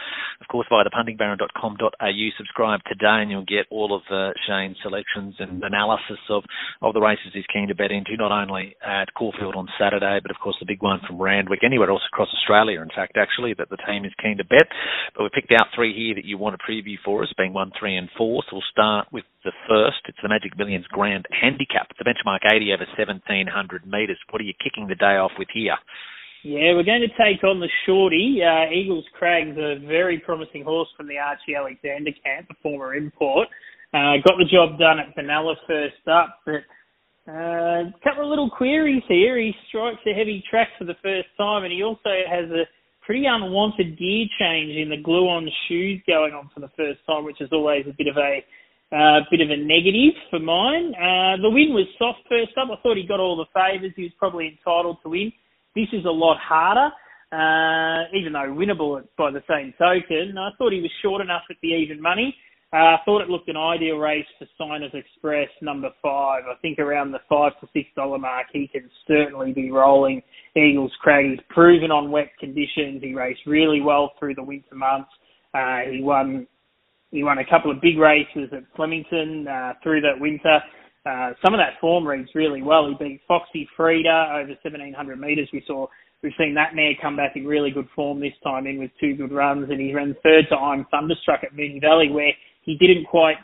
Of 0.43 0.49
course, 0.49 0.67
via 0.69 0.85
the 0.85 0.93
puntingbaron.com.au. 0.93 2.29
Subscribe 2.37 2.81
today 2.85 3.25
and 3.25 3.31
you'll 3.31 3.49
get 3.49 3.65
all 3.71 3.97
of 3.97 4.03
uh, 4.13 4.37
Shane's 4.47 4.77
selections 4.83 5.37
and 5.39 5.65
analysis 5.65 6.21
of, 6.29 6.45
of 6.83 6.93
the 6.93 7.01
races 7.01 7.33
he's 7.33 7.49
keen 7.51 7.69
to 7.69 7.75
bet 7.75 7.93
into, 7.93 8.13
not 8.19 8.31
only 8.31 8.77
at 8.85 9.15
Caulfield 9.15 9.57
on 9.57 9.69
Saturday, 9.81 10.21
but 10.21 10.31
of 10.31 10.37
course 10.37 10.57
the 10.61 10.69
big 10.69 10.83
one 10.83 11.01
from 11.07 11.17
Randwick, 11.17 11.65
anywhere 11.65 11.89
else 11.89 12.05
across 12.13 12.29
Australia, 12.37 12.83
in 12.83 12.93
fact, 12.95 13.17
actually, 13.17 13.55
that 13.57 13.71
the 13.71 13.81
team 13.89 14.05
is 14.05 14.13
keen 14.21 14.37
to 14.37 14.45
bet. 14.45 14.69
But 15.17 15.23
we 15.23 15.31
picked 15.33 15.53
out 15.53 15.73
three 15.75 15.97
here 15.97 16.15
that 16.15 16.29
you 16.29 16.37
want 16.37 16.61
to 16.61 16.61
preview 16.61 16.97
for 17.03 17.23
us, 17.23 17.33
being 17.39 17.55
one, 17.55 17.73
three, 17.81 17.97
and 17.97 18.11
four. 18.19 18.43
So 18.51 18.57
we'll 18.57 18.71
start 18.71 19.09
with 19.13 19.25
the 19.45 19.53
first. 19.69 19.99
It's 20.07 20.19
the 20.23 20.29
Magic 20.29 20.57
Millions 20.57 20.87
Grand 20.89 21.27
Handicap. 21.31 21.89
the 21.99 22.05
benchmark 22.05 22.41
80 22.47 22.73
over 22.73 22.87
1700 22.97 23.87
metres. 23.87 24.19
What 24.31 24.41
are 24.41 24.45
you 24.45 24.55
kicking 24.63 24.87
the 24.87 24.95
day 24.95 25.19
off 25.19 25.33
with 25.39 25.49
here? 25.53 25.77
Yeah, 26.45 26.75
we're 26.75 26.83
going 26.83 27.07
to 27.07 27.15
take 27.15 27.45
on 27.45 27.61
the 27.61 27.71
Shorty. 27.87 28.43
Uh, 28.43 28.73
Eagles 28.73 29.05
Crag's 29.17 29.57
a 29.59 29.79
very 29.87 30.19
promising 30.19 30.65
horse 30.65 30.89
from 30.97 31.07
the 31.07 31.19
Archie 31.19 31.55
Alexander 31.55 32.11
camp, 32.25 32.49
a 32.51 32.55
former 32.63 32.95
import. 32.95 33.49
Uh, 33.95 34.19
got 34.27 34.39
the 34.39 34.49
job 34.51 34.79
done 34.79 34.99
at 34.99 35.15
Benalla 35.15 35.55
first 35.67 36.03
up, 36.11 36.41
but 36.45 36.65
uh, 37.29 37.87
a 37.87 37.95
couple 38.03 38.25
of 38.25 38.31
little 38.31 38.51
queries 38.51 39.03
here. 39.07 39.39
He 39.39 39.53
strikes 39.69 40.01
a 40.07 40.15
heavy 40.15 40.43
track 40.51 40.69
for 40.79 40.85
the 40.85 40.99
first 41.03 41.29
time, 41.37 41.63
and 41.63 41.73
he 41.73 41.83
also 41.85 42.11
has 42.29 42.51
a 42.51 42.65
pretty 43.07 43.27
unwanted 43.27 43.99
gear 43.99 44.27
change 44.41 44.75
in 44.75 44.89
the 44.89 45.03
glue-on 45.03 45.49
shoes 45.69 46.03
going 46.07 46.33
on 46.33 46.51
for 46.53 46.61
the 46.61 46.71
first 46.77 46.99
time, 47.07 47.25
which 47.25 47.41
is 47.41 47.51
always 47.53 47.85
a 47.87 47.95
bit 47.97 48.09
of 48.09 48.17
a 48.17 48.43
a 48.93 48.97
uh, 48.97 49.21
bit 49.31 49.41
of 49.41 49.49
a 49.49 49.57
negative 49.57 50.13
for 50.29 50.39
mine. 50.39 50.93
Uh, 50.95 51.41
the 51.41 51.49
win 51.49 51.73
was 51.73 51.87
soft 51.99 52.21
first 52.29 52.53
up. 52.61 52.69
I 52.71 52.81
thought 52.83 52.97
he 52.97 53.07
got 53.09 53.21
all 53.21 53.37
the 53.37 53.49
favours. 53.55 53.93
He 53.97 54.03
was 54.03 54.13
probably 54.19 54.49
entitled 54.49 54.99
to 55.03 55.09
win. 55.09 55.33
This 55.75 55.89
is 55.95 56.05
a 56.05 56.11
lot 56.11 56.37
harder, 56.37 56.93
uh, 57.33 58.05
even 58.13 58.35
though 58.35 58.53
winnable 58.53 59.03
by 59.17 59.31
the 59.31 59.43
same 59.49 59.73
token. 59.79 60.37
I 60.37 60.51
thought 60.59 60.73
he 60.73 60.83
was 60.83 60.91
short 61.01 61.23
enough 61.23 61.43
at 61.49 61.57
the 61.63 61.69
even 61.69 62.03
money. 62.03 62.37
Uh, 62.75 62.97
I 62.97 62.99
thought 63.05 63.21
it 63.21 63.29
looked 63.29 63.49
an 63.49 63.57
ideal 63.57 63.97
race 63.97 64.27
for 64.39 64.47
Signers 64.59 64.93
Express 64.95 65.49
number 65.63 65.91
five. 66.03 66.45
I 66.45 66.55
think 66.61 66.79
around 66.79 67.13
the 67.13 67.21
five 67.29 67.53
to 67.61 67.69
six 67.73 67.89
dollar 67.97 68.19
mark, 68.19 68.47
he 68.53 68.69
can 68.69 68.91
certainly 69.07 69.53
be 69.53 69.71
rolling. 69.71 70.23
Eagles 70.55 70.93
Crag. 71.01 71.31
He's 71.31 71.41
proven 71.49 71.91
on 71.91 72.11
wet 72.11 72.31
conditions. 72.39 73.03
He 73.03 73.15
raced 73.15 73.41
really 73.47 73.81
well 73.81 74.13
through 74.19 74.35
the 74.35 74.43
winter 74.43 74.75
months. 74.75 75.11
Uh, 75.55 75.81
he 75.91 76.03
won 76.03 76.47
he 77.13 77.23
won 77.23 77.39
a 77.39 77.47
couple 77.49 77.71
of 77.71 77.81
big 77.81 77.99
races 77.99 78.49
at 78.53 78.65
Flemington 78.75 79.47
uh, 79.47 79.75
through 79.83 80.01
that 80.01 80.19
winter. 80.19 80.59
Uh, 81.05 81.33
some 81.45 81.53
of 81.53 81.59
that 81.59 81.79
form 81.81 82.09
reads 82.09 82.31
really 82.35 82.63
well. 82.63 82.89
He 82.89 82.97
beat 82.99 83.21
Foxy 83.29 83.69
Frida 83.77 84.41
over 84.41 84.57
1700 84.65 85.21
metres. 85.21 85.49
We 85.53 85.63
saw 85.67 85.87
we've 86.23 86.33
seen 86.39 86.55
that 86.55 86.75
mare 86.75 86.95
come 87.01 87.17
back 87.17 87.33
in 87.37 87.45
really 87.45 87.71
good 87.71 87.89
form 87.95 88.19
this 88.19 88.33
time 88.43 88.67
in 88.67 88.79
with 88.79 88.91
two 88.99 89.15
good 89.15 89.31
runs, 89.31 89.69
and 89.71 89.81
he 89.81 89.93
ran 89.93 90.17
third 90.23 90.47
to 90.49 90.57
I'm 90.57 90.87
Thunderstruck 90.91 91.45
at 91.45 91.55
Moonee 91.55 91.81
Valley 91.81 92.11
where 92.11 92.33
he 92.63 92.77
didn't 92.79 93.05
quite 93.05 93.37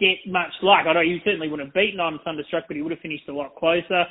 get 0.00 0.16
much 0.26 0.52
luck. 0.62 0.86
I 0.88 0.94
know 0.94 1.02
he 1.02 1.20
certainly 1.24 1.48
wouldn't 1.48 1.68
have 1.68 1.74
beaten 1.74 2.00
I'm 2.00 2.20
Thunderstruck, 2.24 2.64
but 2.68 2.76
he 2.76 2.82
would 2.82 2.92
have 2.92 3.00
finished 3.00 3.28
a 3.28 3.34
lot 3.34 3.54
closer. 3.56 4.04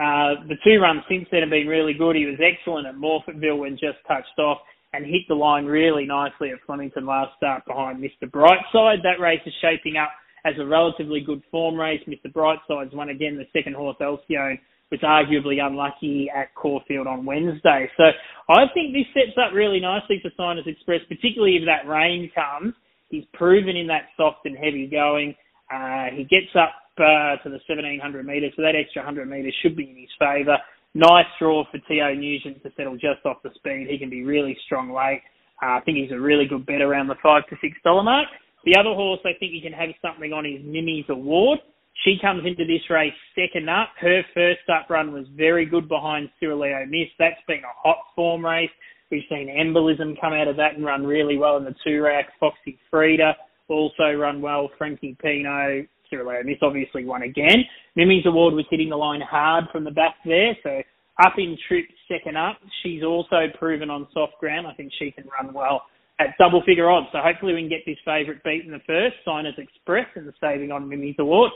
Uh, 0.00 0.42
the 0.48 0.56
two 0.64 0.80
runs 0.80 1.02
since 1.08 1.28
then 1.30 1.42
have 1.42 1.50
been 1.50 1.68
really 1.68 1.94
good. 1.94 2.16
He 2.16 2.26
was 2.26 2.40
excellent 2.40 2.88
at 2.88 2.96
Morphettville 2.96 3.58
when 3.58 3.72
just 3.72 4.00
touched 4.08 4.38
off 4.38 4.58
and 4.92 5.06
hit 5.06 5.22
the 5.28 5.34
line 5.34 5.64
really 5.64 6.04
nicely 6.04 6.50
at 6.50 6.58
Flemington 6.66 7.06
last 7.06 7.36
start 7.36 7.64
behind 7.66 8.02
Mr. 8.02 8.30
Brightside. 8.30 9.02
That 9.02 9.20
race 9.20 9.40
is 9.46 9.54
shaping 9.60 9.96
up 9.96 10.10
as 10.44 10.54
a 10.58 10.66
relatively 10.66 11.20
good 11.20 11.42
form 11.50 11.76
race. 11.78 12.00
Mr. 12.06 12.32
Brightside's 12.32 12.94
won 12.94 13.08
again. 13.08 13.36
The 13.36 13.46
second 13.58 13.74
horse, 13.74 13.96
Alcyone, 14.00 14.58
was 14.90 15.00
arguably 15.00 15.64
unlucky 15.64 16.28
at 16.34 16.54
Caulfield 16.54 17.06
on 17.06 17.24
Wednesday. 17.24 17.88
So 17.96 18.04
I 18.50 18.66
think 18.74 18.92
this 18.92 19.08
sets 19.14 19.36
up 19.38 19.54
really 19.54 19.80
nicely 19.80 20.20
for 20.20 20.30
Signers 20.36 20.66
Express, 20.66 21.00
particularly 21.08 21.56
if 21.56 21.62
that 21.64 21.88
rain 21.88 22.30
comes. 22.34 22.74
He's 23.08 23.24
proven 23.32 23.76
in 23.76 23.86
that 23.88 24.08
soft 24.16 24.44
and 24.44 24.56
heavy 24.56 24.86
going. 24.86 25.34
Uh, 25.72 26.12
he 26.12 26.24
gets 26.24 26.52
up 26.54 26.74
uh, 26.98 27.40
to 27.42 27.48
the 27.48 27.60
1700 27.64 28.26
metres, 28.26 28.52
so 28.56 28.62
that 28.62 28.76
extra 28.76 29.00
100 29.00 29.28
metres 29.28 29.54
should 29.62 29.76
be 29.76 29.88
in 29.88 29.96
his 29.96 30.12
favour. 30.18 30.58
Nice 30.94 31.26
draw 31.38 31.64
for 31.70 31.78
Teo 31.88 32.14
Nugent 32.14 32.62
to 32.62 32.70
settle 32.76 32.94
just 32.94 33.24
off 33.24 33.42
the 33.42 33.50
speed. 33.54 33.86
He 33.88 33.98
can 33.98 34.10
be 34.10 34.24
really 34.24 34.56
strong 34.66 34.92
late. 34.92 35.22
Uh, 35.62 35.78
I 35.78 35.80
think 35.80 35.96
he's 35.96 36.12
a 36.12 36.20
really 36.20 36.46
good 36.46 36.66
bet 36.66 36.82
around 36.82 37.06
the 37.08 37.14
five 37.22 37.46
to 37.48 37.56
six 37.60 37.76
dollar 37.82 38.02
mark. 38.02 38.28
The 38.64 38.76
other 38.78 38.94
horse 38.94 39.20
I 39.24 39.32
think 39.38 39.52
you 39.52 39.62
can 39.62 39.72
have 39.72 39.88
something 40.02 40.32
on 40.32 40.44
is 40.46 40.60
Mimi's 40.64 41.06
Award. 41.08 41.60
She 42.04 42.16
comes 42.20 42.44
into 42.46 42.64
this 42.64 42.88
race 42.90 43.12
second 43.34 43.68
up. 43.68 43.90
Her 44.00 44.22
first 44.34 44.68
up 44.68 44.88
run 44.90 45.12
was 45.12 45.26
very 45.36 45.66
good 45.66 45.88
behind 45.88 46.30
Cirileo 46.40 46.88
Miss. 46.88 47.08
That's 47.18 47.40
been 47.46 47.58
a 47.58 47.88
hot 47.88 47.98
form 48.14 48.44
race. 48.44 48.70
We've 49.10 49.22
seen 49.28 49.48
Embolism 49.48 50.18
come 50.20 50.32
out 50.32 50.48
of 50.48 50.56
that 50.56 50.74
and 50.74 50.84
run 50.84 51.06
really 51.06 51.36
well 51.36 51.56
in 51.58 51.64
the 51.64 51.74
two 51.84 52.02
rack. 52.02 52.30
Foxy 52.40 52.78
Frida 52.90 53.36
also 53.68 54.12
run 54.12 54.40
well. 54.40 54.70
Frankie 54.78 55.16
Pino, 55.22 55.84
Cirileo 56.12 56.44
Miss 56.44 56.58
obviously 56.62 57.04
won 57.04 57.22
again. 57.22 57.64
Mimi's 57.96 58.26
Award 58.26 58.54
was 58.54 58.66
hitting 58.70 58.90
the 58.90 58.96
line 58.96 59.20
hard 59.20 59.64
from 59.72 59.84
the 59.84 59.90
back 59.90 60.16
there, 60.24 60.56
so 60.62 60.82
up 61.24 61.34
in 61.38 61.56
trip 61.68 61.86
second 62.08 62.36
up. 62.36 62.58
She's 62.82 63.02
also 63.02 63.46
proven 63.58 63.90
on 63.90 64.06
soft 64.12 64.34
ground. 64.40 64.66
I 64.66 64.74
think 64.74 64.92
she 64.98 65.10
can 65.10 65.24
run 65.40 65.54
well 65.54 65.82
at 66.20 66.36
double 66.38 66.62
figure 66.64 66.90
odds. 66.90 67.06
So 67.12 67.18
hopefully 67.22 67.54
we 67.54 67.60
can 67.60 67.68
get 67.68 67.86
this 67.86 67.98
favourite 68.04 68.42
beat 68.44 68.64
in 68.64 68.70
the 68.70 68.82
first, 68.86 69.16
Signers 69.24 69.54
Express, 69.58 70.06
and 70.14 70.26
the 70.26 70.34
saving 70.40 70.70
on 70.70 70.88
Mimi's 70.88 71.16
Award. 71.18 71.50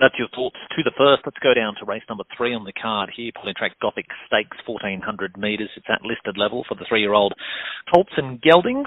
That's 0.00 0.14
your 0.18 0.28
thoughts 0.28 0.56
to 0.76 0.82
the 0.84 0.94
first. 0.96 1.22
Let's 1.26 1.42
go 1.42 1.54
down 1.54 1.74
to 1.80 1.84
race 1.84 2.06
number 2.08 2.24
three 2.36 2.54
on 2.54 2.64
the 2.64 2.72
card 2.72 3.10
here. 3.16 3.32
Track 3.56 3.72
Gothic 3.82 4.06
Stakes, 4.26 4.56
1400 4.64 5.36
metres. 5.36 5.70
It's 5.76 5.86
at 5.90 6.02
listed 6.02 6.38
level 6.38 6.64
for 6.68 6.76
the 6.76 6.86
three-year-old 6.88 7.34
Colts 7.92 8.12
and 8.16 8.40
Geldings. 8.40 8.86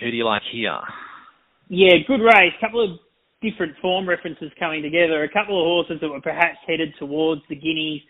Who 0.00 0.10
do 0.10 0.16
you 0.16 0.24
like 0.24 0.42
here? 0.50 0.80
Yeah, 1.68 2.00
good 2.06 2.24
race. 2.24 2.52
Couple 2.60 2.82
of 2.82 2.98
different 3.48 3.74
form 3.80 4.08
references 4.08 4.50
coming 4.58 4.82
together. 4.82 5.22
A 5.22 5.28
couple 5.28 5.60
of 5.60 5.66
horses 5.66 6.00
that 6.00 6.08
were 6.08 6.20
perhaps 6.20 6.58
headed 6.66 6.94
towards 6.98 7.42
the 7.48 7.56
Guineas 7.56 8.02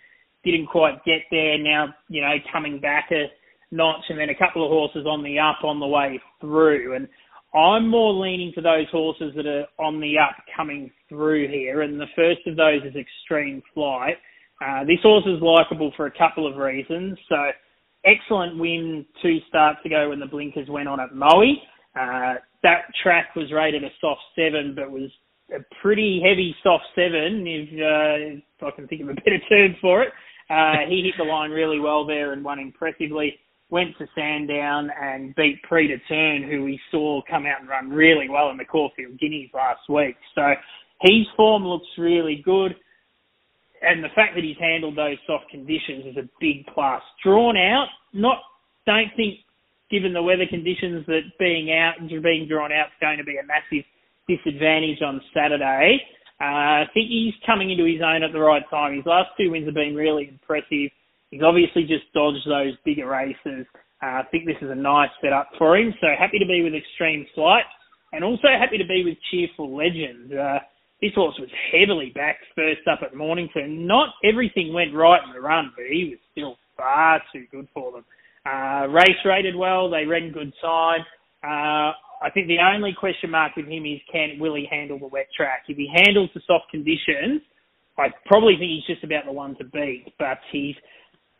didn't 0.44 0.66
quite 0.66 1.04
get 1.04 1.22
there. 1.30 1.58
Now, 1.58 1.94
you 2.08 2.20
know, 2.20 2.34
coming 2.52 2.80
back 2.80 3.08
a 3.10 3.26
notch, 3.70 4.04
and 4.08 4.18
then 4.18 4.30
a 4.30 4.34
couple 4.34 4.64
of 4.64 4.70
horses 4.70 5.06
on 5.06 5.22
the 5.22 5.38
up 5.38 5.64
on 5.64 5.80
the 5.80 5.86
way 5.86 6.20
through. 6.40 6.94
And 6.94 7.08
I'm 7.54 7.88
more 7.88 8.12
leaning 8.12 8.52
to 8.54 8.60
those 8.60 8.86
horses 8.90 9.32
that 9.36 9.46
are 9.46 9.66
on 9.78 10.00
the 10.00 10.18
up 10.18 10.36
coming 10.56 10.90
through 11.08 11.48
here, 11.48 11.82
and 11.82 12.00
the 12.00 12.06
first 12.14 12.46
of 12.46 12.56
those 12.56 12.82
is 12.84 12.94
Extreme 12.94 13.62
Flight. 13.74 14.16
Uh, 14.64 14.84
this 14.84 14.98
horse 15.02 15.24
is 15.26 15.42
likable 15.42 15.92
for 15.96 16.06
a 16.06 16.18
couple 16.18 16.46
of 16.46 16.56
reasons. 16.56 17.18
So, 17.28 17.36
excellent 18.04 18.58
win 18.58 19.04
two 19.22 19.38
starts 19.48 19.80
ago 19.84 20.10
when 20.10 20.20
the 20.20 20.26
blinkers 20.26 20.68
went 20.68 20.88
on 20.88 21.00
at 21.00 21.14
Moe. 21.14 21.42
Uh, 21.98 22.34
that 22.62 22.82
track 23.02 23.34
was 23.34 23.52
rated 23.52 23.84
a 23.84 23.88
soft 24.00 24.20
seven, 24.34 24.74
but 24.74 24.90
was 24.90 25.10
a 25.54 25.60
pretty 25.80 26.20
heavy 26.22 26.54
soft 26.62 26.84
seven, 26.94 27.44
if, 27.46 27.68
uh, 27.74 28.38
if 28.38 28.62
I 28.62 28.70
can 28.76 28.88
think 28.88 29.02
of 29.02 29.08
a 29.08 29.14
better 29.24 29.38
term 29.48 29.76
for 29.80 30.02
it. 30.02 30.12
Uh, 30.48 30.88
he 30.88 31.02
hit 31.02 31.14
the 31.18 31.24
line 31.24 31.50
really 31.50 31.80
well 31.80 32.06
there 32.06 32.32
and 32.32 32.44
won 32.44 32.58
impressively 32.58 33.38
went 33.70 33.96
to 33.98 34.06
Sandown 34.14 34.90
and 35.00 35.34
beat 35.34 35.62
Pre 35.62 35.88
Turn, 36.08 36.48
who 36.48 36.64
we 36.64 36.80
saw 36.90 37.20
come 37.28 37.46
out 37.46 37.60
and 37.60 37.68
run 37.68 37.90
really 37.90 38.28
well 38.28 38.50
in 38.50 38.56
the 38.56 38.64
Caulfield 38.64 39.18
Guineas 39.18 39.50
last 39.54 39.88
week. 39.88 40.16
So 40.34 40.54
his 41.02 41.26
form 41.36 41.64
looks 41.64 41.86
really 41.98 42.42
good. 42.44 42.74
And 43.82 44.02
the 44.02 44.08
fact 44.14 44.34
that 44.34 44.44
he's 44.44 44.56
handled 44.58 44.96
those 44.96 45.18
soft 45.26 45.50
conditions 45.50 46.06
is 46.06 46.16
a 46.16 46.28
big 46.40 46.66
plus. 46.72 47.02
Drawn 47.22 47.56
out, 47.56 47.88
not 48.12 48.38
don't 48.86 49.10
think 49.16 49.40
given 49.90 50.12
the 50.12 50.22
weather 50.22 50.46
conditions 50.48 51.04
that 51.06 51.22
being 51.38 51.70
out 51.72 52.00
and 52.00 52.08
being 52.22 52.48
drawn 52.48 52.72
out 52.72 52.86
is 52.86 53.00
going 53.00 53.18
to 53.18 53.24
be 53.24 53.36
a 53.36 53.46
massive 53.46 53.84
disadvantage 54.28 55.02
on 55.02 55.20
Saturday. 55.34 56.00
Uh, 56.40 56.84
I 56.84 56.84
think 56.92 57.08
he's 57.08 57.34
coming 57.46 57.70
into 57.70 57.84
his 57.84 58.02
own 58.04 58.22
at 58.22 58.32
the 58.32 58.40
right 58.40 58.62
time. 58.70 58.94
His 58.94 59.06
last 59.06 59.30
two 59.38 59.50
wins 59.50 59.66
have 59.66 59.74
been 59.74 59.94
really 59.94 60.28
impressive. 60.28 60.90
He's 61.30 61.42
obviously 61.42 61.82
just 61.82 62.12
dodged 62.14 62.46
those 62.46 62.74
bigger 62.84 63.08
races. 63.08 63.66
Uh, 64.02 64.20
I 64.20 64.22
think 64.30 64.44
this 64.44 64.60
is 64.60 64.70
a 64.70 64.74
nice 64.74 65.10
setup 65.22 65.48
for 65.58 65.76
him. 65.76 65.94
So 66.00 66.08
happy 66.18 66.38
to 66.38 66.46
be 66.46 66.62
with 66.62 66.74
Extreme 66.74 67.26
Flight 67.34 67.64
and 68.12 68.22
also 68.22 68.48
happy 68.58 68.78
to 68.78 68.86
be 68.86 69.04
with 69.04 69.16
Cheerful 69.30 69.74
Legend. 69.74 70.38
Uh, 70.38 70.58
this 71.00 71.12
horse 71.14 71.36
was 71.38 71.48
heavily 71.72 72.12
backed 72.14 72.44
first 72.54 72.86
up 72.90 73.00
at 73.02 73.14
Mornington. 73.14 73.86
Not 73.86 74.10
everything 74.24 74.72
went 74.72 74.94
right 74.94 75.20
in 75.26 75.32
the 75.32 75.40
run, 75.40 75.72
but 75.76 75.86
he 75.90 76.10
was 76.10 76.18
still 76.32 76.56
far 76.76 77.22
too 77.32 77.44
good 77.50 77.68
for 77.74 77.92
them. 77.92 78.04
Uh, 78.46 78.86
race 78.88 79.18
rated 79.24 79.56
well. 79.56 79.90
They 79.90 80.04
ran 80.04 80.32
good 80.32 80.52
time. 80.62 81.00
Uh, 81.42 81.92
I 82.22 82.30
think 82.30 82.48
the 82.48 82.58
only 82.58 82.94
question 82.98 83.30
mark 83.30 83.56
with 83.56 83.66
him 83.66 83.84
is 83.84 84.00
can 84.10 84.38
will 84.38 84.54
he 84.54 84.66
handle 84.70 84.98
the 84.98 85.06
wet 85.06 85.28
track? 85.36 85.64
If 85.68 85.76
he 85.76 85.90
handles 85.92 86.30
the 86.34 86.40
soft 86.46 86.70
conditions, 86.70 87.42
I 87.98 88.08
probably 88.26 88.56
think 88.58 88.70
he's 88.70 88.86
just 88.86 89.04
about 89.04 89.24
the 89.24 89.32
one 89.32 89.56
to 89.56 89.64
beat. 89.64 90.12
But 90.18 90.38
he's 90.52 90.74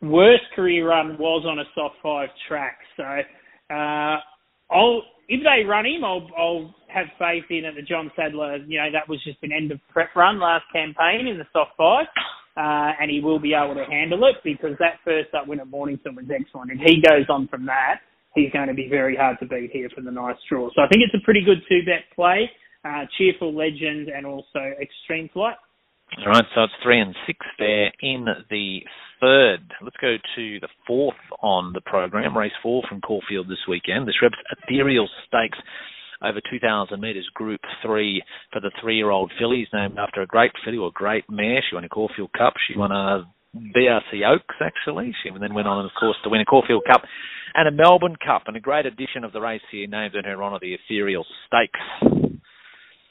worst 0.01 0.43
career 0.55 0.89
run 0.89 1.17
was 1.17 1.45
on 1.47 1.59
a 1.59 1.63
soft 1.73 1.95
five 2.03 2.29
track. 2.47 2.79
So 2.95 3.03
uh, 3.03 4.17
I'll 4.71 5.01
if 5.29 5.41
they 5.43 5.67
run 5.67 5.85
him, 5.85 6.03
I'll 6.03 6.27
I'll 6.37 6.75
have 6.87 7.07
faith 7.19 7.45
in 7.49 7.65
it. 7.65 7.75
The 7.75 7.81
John 7.81 8.11
Sadler, 8.15 8.57
you 8.57 8.79
know, 8.79 8.89
that 8.91 9.09
was 9.09 9.23
just 9.23 9.39
an 9.43 9.51
end 9.51 9.71
of 9.71 9.79
prep 9.91 10.15
run 10.15 10.39
last 10.39 10.65
campaign 10.71 11.27
in 11.27 11.37
the 11.37 11.45
soft 11.53 11.71
five. 11.77 12.05
Uh, 12.57 12.89
and 12.99 13.11
he 13.11 13.19
will 13.19 13.37
be 13.37 13.53
able 13.53 13.75
to 13.75 13.85
handle 13.85 14.25
it 14.25 14.35
because 14.43 14.75
that 14.79 14.97
first 15.05 15.29
up 15.35 15.47
win 15.47 15.59
at 15.59 15.67
Mornington 15.67 16.15
was 16.15 16.25
excellent. 16.25 16.71
If 16.71 16.79
he 16.79 16.99
goes 17.07 17.29
on 17.29 17.47
from 17.47 17.67
that, 17.67 18.01
he's 18.37 18.51
going 18.51 18.67
to 18.67 18.73
be 18.73 18.87
very 18.87 19.15
hard 19.15 19.37
to 19.39 19.45
beat 19.45 19.71
here 19.73 19.89
for 19.93 20.01
the 20.01 20.11
nice 20.11 20.37
draw. 20.47 20.69
So 20.75 20.81
I 20.81 20.87
think 20.87 21.01
it's 21.03 21.15
a 21.15 21.25
pretty 21.25 21.43
good 21.43 21.57
two 21.67 21.81
bet 21.85 22.05
play. 22.15 22.49
Uh, 22.85 23.05
cheerful 23.17 23.53
legend 23.53 24.07
and 24.07 24.25
also 24.25 24.61
extreme 24.79 25.29
flight. 25.33 25.57
All 26.19 26.31
right, 26.31 26.45
so 26.55 26.63
it's 26.63 26.73
three 26.83 27.01
and 27.01 27.13
six 27.25 27.39
there 27.59 27.91
in 27.99 28.25
the 28.49 28.79
third. 29.19 29.59
Let's 29.81 29.97
go 29.99 30.15
to 30.15 30.59
the 30.61 30.69
fourth 30.85 31.19
on 31.41 31.73
the 31.73 31.81
program, 31.81 32.37
race 32.37 32.53
four 32.63 32.83
from 32.87 33.01
Caulfield 33.01 33.49
this 33.49 33.65
weekend. 33.67 34.07
This 34.07 34.21
Reb's 34.21 34.37
Ethereal 34.63 35.09
Stakes 35.27 35.57
over 36.23 36.39
2,000 36.49 36.99
metres, 36.99 37.29
Group 37.33 37.61
3 37.83 38.23
for 38.51 38.59
the 38.59 38.71
three-year-old 38.81 39.31
fillies, 39.37 39.67
named 39.73 39.97
after 39.99 40.21
a 40.21 40.27
great 40.27 40.51
filly 40.65 40.77
or 40.77 40.91
great 40.93 41.25
mare. 41.29 41.61
She 41.67 41.75
won 41.75 41.83
a 41.83 41.89
Caulfield 41.89 42.31
Cup. 42.33 42.53
She 42.67 42.77
won 42.77 42.91
a 42.91 43.25
BRC 43.55 44.25
Oaks, 44.27 44.55
actually. 44.61 45.15
She 45.23 45.29
then 45.29 45.53
went 45.53 45.67
on, 45.67 45.85
of 45.85 45.91
course, 45.99 46.17
to 46.23 46.29
win 46.29 46.41
a 46.41 46.45
Caulfield 46.45 46.83
Cup 46.89 47.03
and 47.55 47.67
a 47.67 47.71
Melbourne 47.71 48.15
Cup. 48.23 48.43
And 48.47 48.57
a 48.57 48.59
great 48.59 48.85
addition 48.85 49.23
of 49.23 49.33
the 49.33 49.41
race 49.41 49.61
here, 49.71 49.87
named 49.87 50.15
in 50.15 50.25
her 50.25 50.43
honour 50.43 50.59
the 50.61 50.75
Ethereal 50.75 51.25
Stakes. 51.47 52.41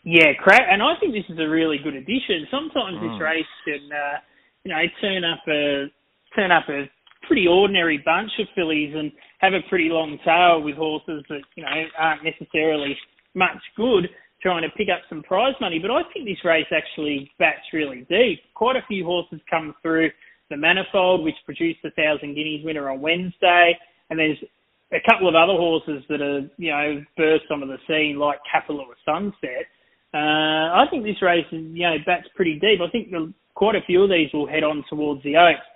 Yeah, 0.05 0.39
crap. 0.39 0.63
And 0.71 0.83
I 0.83 0.95
think 1.01 1.15
this 1.15 1.27
is 1.29 1.39
a 1.39 1.49
really 1.49 1.79
good 1.83 1.95
addition. 1.95 2.47
Sometimes 2.51 2.99
mm. 2.99 3.03
this 3.03 3.21
race 3.21 3.53
can, 3.65 3.91
uh, 3.91 4.19
you 4.63 4.71
know, 4.71 4.83
turn 5.01 5.25
up 5.25 5.43
a 5.49 5.87
turn 6.35 6.53
up 6.53 6.69
a 6.69 6.85
pretty 7.27 7.47
ordinary 7.49 8.01
bunch 8.05 8.31
of 8.39 8.47
fillies 8.55 8.95
and 8.95 9.11
have 9.41 9.53
a 9.53 9.69
pretty 9.69 9.89
long 9.89 10.19
tail 10.25 10.63
with 10.63 10.77
horses 10.77 11.25
that 11.29 11.41
you 11.57 11.63
know 11.63 11.71
aren't 11.99 12.23
necessarily 12.23 12.97
much 13.35 13.59
good 13.77 14.09
trying 14.41 14.63
to 14.63 14.69
pick 14.77 14.89
up 14.93 15.01
some 15.09 15.23
prize 15.23 15.55
money. 15.61 15.81
But 15.81 15.91
I 15.91 16.03
think 16.13 16.27
this 16.27 16.45
race 16.45 16.71
actually 16.71 17.31
bats 17.39 17.67
really 17.73 18.07
deep. 18.09 18.41
Quite 18.55 18.77
a 18.77 18.87
few 18.87 19.05
horses 19.05 19.41
come 19.51 19.75
through 19.83 20.11
the 20.51 20.57
manifold, 20.57 21.25
which 21.25 21.35
produced 21.45 21.81
the 21.83 21.91
Thousand 21.91 22.35
Guineas 22.35 22.65
winner 22.65 22.91
on 22.91 23.01
Wednesday, 23.01 23.77
and 24.11 24.19
there's 24.19 24.39
a 24.93 25.03
couple 25.11 25.29
of 25.29 25.35
other 25.35 25.55
horses 25.55 26.03
that 26.09 26.21
are 26.21 26.49
you 26.57 26.71
know 26.71 27.03
burst 27.17 27.45
onto 27.51 27.67
the 27.67 27.79
scene 27.87 28.19
like 28.19 28.39
Kapalua 28.47 28.95
Sunset. 29.05 29.67
Uh, 30.15 30.73
I 30.79 30.85
think 30.91 31.05
this 31.05 31.21
race 31.23 31.47
is 31.53 31.65
you 31.73 31.83
know 31.83 31.97
bats 32.07 32.29
pretty 32.35 32.59
deep. 32.61 32.81
I 32.81 32.91
think 32.91 33.11
the 33.11 33.33
quite 33.55 33.75
a 33.75 33.87
few 33.87 34.05
of 34.05 34.11
these 34.11 34.31
will 34.33 34.47
head 34.47 34.63
on 34.63 34.85
towards 34.89 35.23
the 35.23 35.37
Oaks. 35.37 35.67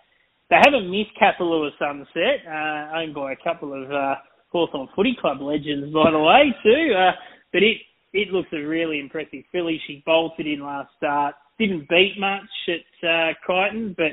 They 0.50 0.56
haven't 0.56 0.90
missed 0.90 1.10
Kapalua 1.20 1.70
Sunset, 1.78 2.46
uh, 2.46 2.98
owned 2.98 3.14
by 3.14 3.32
a 3.32 3.36
couple 3.42 3.72
of 3.72 3.90
uh, 3.90 4.14
Hawthorn 4.50 4.88
Footy 4.94 5.16
Club 5.20 5.40
legends, 5.40 5.92
by 5.92 6.10
the 6.10 6.18
way, 6.18 6.54
too. 6.62 6.94
Uh, 6.94 7.12
but 7.52 7.62
it 7.62 7.78
it 8.12 8.28
looks 8.28 8.48
a 8.52 8.56
really 8.56 9.00
impressive 9.00 9.44
filly. 9.52 9.80
She 9.86 10.02
bolted 10.04 10.46
in 10.46 10.60
last 10.60 10.90
start, 10.96 11.34
didn't 11.58 11.88
beat 11.88 12.14
much 12.18 12.50
at 12.68 13.08
uh, 13.08 13.32
Kyneton, 13.48 13.96
but 13.96 14.12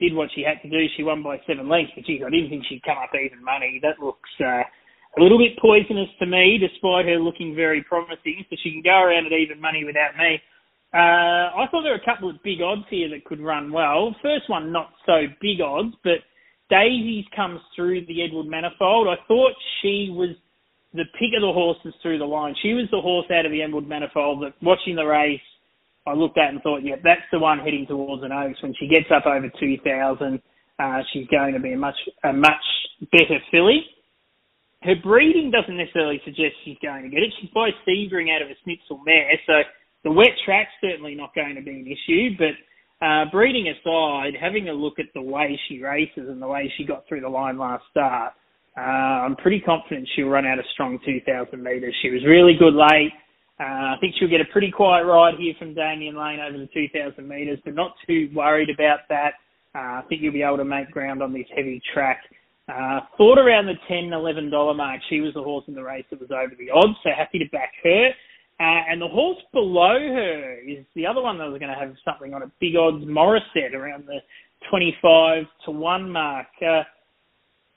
did 0.00 0.14
what 0.14 0.30
she 0.34 0.42
had 0.42 0.62
to 0.62 0.70
do. 0.70 0.86
She 0.96 1.02
won 1.02 1.22
by 1.22 1.38
seven 1.46 1.68
lengths. 1.68 1.92
But 1.94 2.04
geez, 2.04 2.22
I 2.26 2.30
didn't 2.30 2.50
think 2.50 2.64
she'd 2.68 2.82
come 2.82 2.98
up 2.98 3.10
even 3.14 3.44
money. 3.44 3.78
That 3.82 4.00
looks 4.00 4.30
uh, 4.40 4.64
a 4.64 5.20
little 5.20 5.38
bit 5.38 5.58
poisonous 5.60 6.08
to 6.18 6.26
me, 6.26 6.58
despite 6.58 7.06
her 7.06 7.20
looking 7.20 7.54
very 7.54 7.82
promising. 7.84 8.44
So 8.48 8.56
she 8.62 8.72
can 8.72 8.82
go 8.82 8.96
around 8.96 9.26
at 9.26 9.32
even 9.32 9.60
money 9.60 9.84
without 9.84 10.16
me. 10.16 10.40
Uh, 10.92 11.54
I 11.54 11.66
thought 11.70 11.82
there 11.82 11.92
were 11.92 12.02
a 12.02 12.04
couple 12.04 12.28
of 12.28 12.42
big 12.42 12.60
odds 12.60 12.82
here 12.90 13.08
that 13.10 13.24
could 13.24 13.40
run 13.40 13.70
well. 13.70 14.16
First 14.22 14.50
one, 14.50 14.72
not 14.72 14.90
so 15.06 15.26
big 15.40 15.60
odds, 15.60 15.94
but 16.02 16.18
Daisy's 16.68 17.26
comes 17.34 17.60
through 17.76 18.06
the 18.06 18.22
Edward 18.22 18.46
Manifold. 18.46 19.06
I 19.06 19.14
thought 19.28 19.52
she 19.82 20.10
was 20.10 20.34
the 20.92 21.04
pick 21.18 21.30
of 21.36 21.42
the 21.42 21.52
horses 21.52 21.94
through 22.02 22.18
the 22.18 22.24
line. 22.24 22.54
She 22.62 22.74
was 22.74 22.86
the 22.90 23.00
horse 23.00 23.26
out 23.30 23.46
of 23.46 23.52
the 23.52 23.62
Edward 23.62 23.86
Manifold 23.86 24.42
that 24.42 24.54
watching 24.62 24.96
the 24.96 25.04
race, 25.04 25.40
I 26.10 26.14
looked 26.14 26.38
at 26.38 26.50
and 26.50 26.60
thought, 26.62 26.82
yeah, 26.82 26.96
that's 27.02 27.24
the 27.30 27.38
one 27.38 27.58
heading 27.58 27.86
towards 27.86 28.22
an 28.22 28.32
Oaks. 28.32 28.62
When 28.62 28.74
she 28.78 28.88
gets 28.88 29.06
up 29.14 29.26
over 29.26 29.48
2,000, 29.48 30.42
uh, 30.78 30.98
she's 31.12 31.26
going 31.28 31.54
to 31.54 31.60
be 31.60 31.72
a 31.72 31.78
much, 31.78 31.96
a 32.24 32.32
much 32.32 32.66
better 33.12 33.38
filly. 33.50 33.86
Her 34.82 34.94
breeding 35.02 35.50
doesn't 35.50 35.76
necessarily 35.76 36.20
suggest 36.24 36.56
she's 36.64 36.78
going 36.82 37.04
to 37.04 37.10
get 37.10 37.22
it. 37.22 37.32
She's 37.40 37.50
by 37.50 37.70
Sebring 37.86 38.34
out 38.34 38.42
of 38.42 38.48
a 38.48 38.56
Snitzel 38.64 39.04
mare, 39.04 39.38
so 39.46 39.60
the 40.04 40.10
wet 40.10 40.32
track's 40.44 40.72
certainly 40.80 41.14
not 41.14 41.34
going 41.34 41.54
to 41.54 41.62
be 41.62 41.70
an 41.70 41.86
issue, 41.86 42.36
but 42.38 42.56
uh, 43.04 43.24
breeding 43.30 43.68
aside, 43.68 44.32
having 44.40 44.68
a 44.68 44.72
look 44.72 44.98
at 44.98 45.06
the 45.14 45.22
way 45.22 45.58
she 45.68 45.82
races 45.82 46.28
and 46.28 46.40
the 46.40 46.48
way 46.48 46.72
she 46.76 46.84
got 46.84 47.06
through 47.06 47.20
the 47.20 47.28
line 47.28 47.58
last 47.58 47.84
start, 47.90 48.32
uh, 48.76 48.80
I'm 48.80 49.36
pretty 49.36 49.60
confident 49.60 50.08
she'll 50.16 50.28
run 50.28 50.46
out 50.46 50.58
a 50.58 50.62
strong 50.72 50.98
2,000 51.04 51.62
metres. 51.62 51.94
She 52.02 52.10
was 52.10 52.24
really 52.24 52.54
good 52.58 52.74
late. 52.74 53.12
Uh, 53.60 53.92
I 53.92 53.96
think 54.00 54.14
she'll 54.18 54.30
get 54.30 54.40
a 54.40 54.50
pretty 54.52 54.70
quiet 54.70 55.04
ride 55.04 55.34
here 55.38 55.52
from 55.58 55.74
Damian 55.74 56.16
Lane 56.16 56.40
over 56.40 56.56
the 56.56 56.68
2,000 56.72 57.28
metres, 57.28 57.58
but 57.62 57.74
not 57.74 57.94
too 58.06 58.30
worried 58.34 58.70
about 58.70 59.00
that. 59.10 59.34
Uh, 59.74 60.00
I 60.00 60.02
think 60.08 60.22
you'll 60.22 60.32
be 60.32 60.42
able 60.42 60.56
to 60.56 60.64
make 60.64 60.90
ground 60.90 61.22
on 61.22 61.34
this 61.34 61.46
heavy 61.54 61.82
track. 61.92 62.22
Uh, 62.68 63.00
thought 63.18 63.38
around 63.38 63.66
the 63.66 63.74
10 63.86 64.04
$11 64.10 64.76
mark, 64.76 65.00
she 65.10 65.20
was 65.20 65.34
the 65.34 65.42
horse 65.42 65.64
in 65.68 65.74
the 65.74 65.82
race 65.82 66.06
that 66.10 66.20
was 66.20 66.30
over 66.30 66.54
the 66.58 66.70
odds, 66.70 66.96
so 67.02 67.10
happy 67.14 67.38
to 67.38 67.44
back 67.50 67.72
her. 67.84 68.08
Uh, 68.60 68.82
and 68.88 69.00
the 69.00 69.08
horse 69.08 69.38
below 69.52 69.98
her 69.98 70.58
is 70.66 70.84
the 70.94 71.06
other 71.06 71.20
one 71.20 71.36
that 71.36 71.48
was 71.48 71.58
going 71.58 71.72
to 71.72 71.78
have 71.78 71.94
something 72.02 72.32
on 72.32 72.42
it, 72.42 72.48
big 72.60 72.76
odds 72.76 73.04
Morisset 73.04 73.74
around 73.74 74.06
the 74.06 74.20
25 74.70 75.44
to 75.66 75.70
1 75.70 76.10
mark. 76.10 76.46
Uh, 76.66 76.82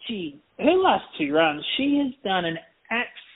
gee, 0.08 0.42
her 0.60 0.74
last 0.74 1.06
two 1.18 1.34
runs, 1.34 1.64
she 1.76 2.02
has 2.04 2.14
done 2.24 2.46
an 2.46 2.58
absolute 2.90 3.33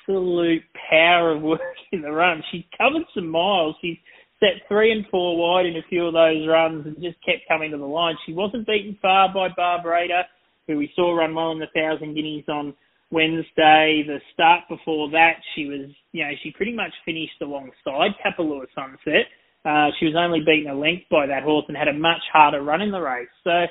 power 0.90 1.36
of 1.36 1.42
work 1.42 1.62
in 1.92 2.02
the 2.02 2.12
run. 2.12 2.44
She's 2.52 2.64
covered 2.78 3.04
some 3.14 3.30
miles. 3.30 3.76
She's 3.82 3.98
set 4.40 4.68
three 4.68 4.92
and 4.92 5.06
four 5.10 5.38
wide 5.38 5.66
in 5.66 5.78
a 5.78 5.88
few 5.90 6.06
of 6.06 6.14
those 6.14 6.48
runs 6.48 6.86
and 6.86 6.96
just 6.96 7.18
kept 7.26 7.48
coming 7.48 7.72
to 7.72 7.78
the 7.78 7.86
line. 7.86 8.16
She 8.26 8.34
wasn't 8.34 8.68
beaten 8.68 8.98
far 9.02 9.34
by 9.34 9.50
Barbara, 9.56 10.26
who 10.68 10.78
we 10.78 10.92
saw 10.96 11.16
run 11.16 11.34
well 11.34 11.52
in 11.52 11.60
the 11.60 11.68
thousand 11.74 12.14
guineas 12.14 12.46
on 12.48 12.74
Wednesday. 13.12 14.04
The 14.06 14.20
start 14.34 14.64
before 14.70 15.10
that, 15.12 15.38
she 15.56 15.66
was, 15.66 15.90
you 16.12 16.24
know, 16.24 16.32
she 16.44 16.52
pretty 16.52 16.74
much 16.74 16.92
finished 17.06 17.42
alongside 17.42 18.12
Kapalua 18.24 18.66
Sunset. 18.76 19.26
Uh, 19.66 19.90
she 20.00 20.06
was 20.06 20.16
only 20.16 20.40
beaten 20.46 20.72
a 20.72 20.78
length 20.78 21.06
by 21.10 21.26
that 21.26 21.44
horse 21.44 21.66
and 21.68 21.76
had 21.76 21.88
a 21.88 21.94
much 21.94 22.22
harder 22.32 22.62
run 22.62 22.82
in 22.82 22.92
the 22.92 23.02
race. 23.02 23.28
So 23.44 23.66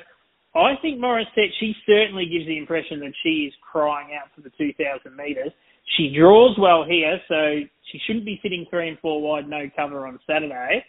I 0.53 0.75
think 0.81 0.99
Morisset, 0.99 1.49
she 1.59 1.73
certainly 1.85 2.25
gives 2.25 2.45
the 2.45 2.57
impression 2.57 2.99
that 2.99 3.13
she 3.23 3.47
is 3.47 3.53
crying 3.61 4.09
out 4.13 4.29
for 4.35 4.41
the 4.41 4.51
2,000 4.57 5.15
metres. 5.15 5.51
She 5.95 6.13
draws 6.17 6.57
well 6.59 6.83
here, 6.83 7.19
so 7.27 7.59
she 7.91 7.99
shouldn't 8.05 8.25
be 8.25 8.39
sitting 8.43 8.65
three 8.69 8.89
and 8.89 8.99
four 8.99 9.21
wide, 9.21 9.47
no 9.47 9.69
cover 9.75 10.05
on 10.05 10.19
Saturday. 10.27 10.83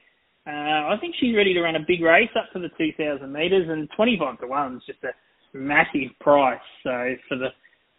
Uh, 0.47 0.90
I 0.90 0.97
think 1.00 1.14
she's 1.21 1.37
ready 1.37 1.52
to 1.55 1.61
run 1.61 1.76
a 1.76 1.85
big 1.87 2.02
race 2.02 2.31
up 2.37 2.50
to 2.52 2.59
the 2.59 2.71
2,000 2.78 3.31
metres, 3.31 3.69
and 3.69 3.88
25 3.95 4.40
to 4.40 4.47
1 4.47 4.76
is 4.76 4.83
just 4.87 5.05
a 5.05 5.12
massive 5.57 6.11
price. 6.21 6.59
So 6.83 7.14
for 7.28 7.37
the 7.37 7.49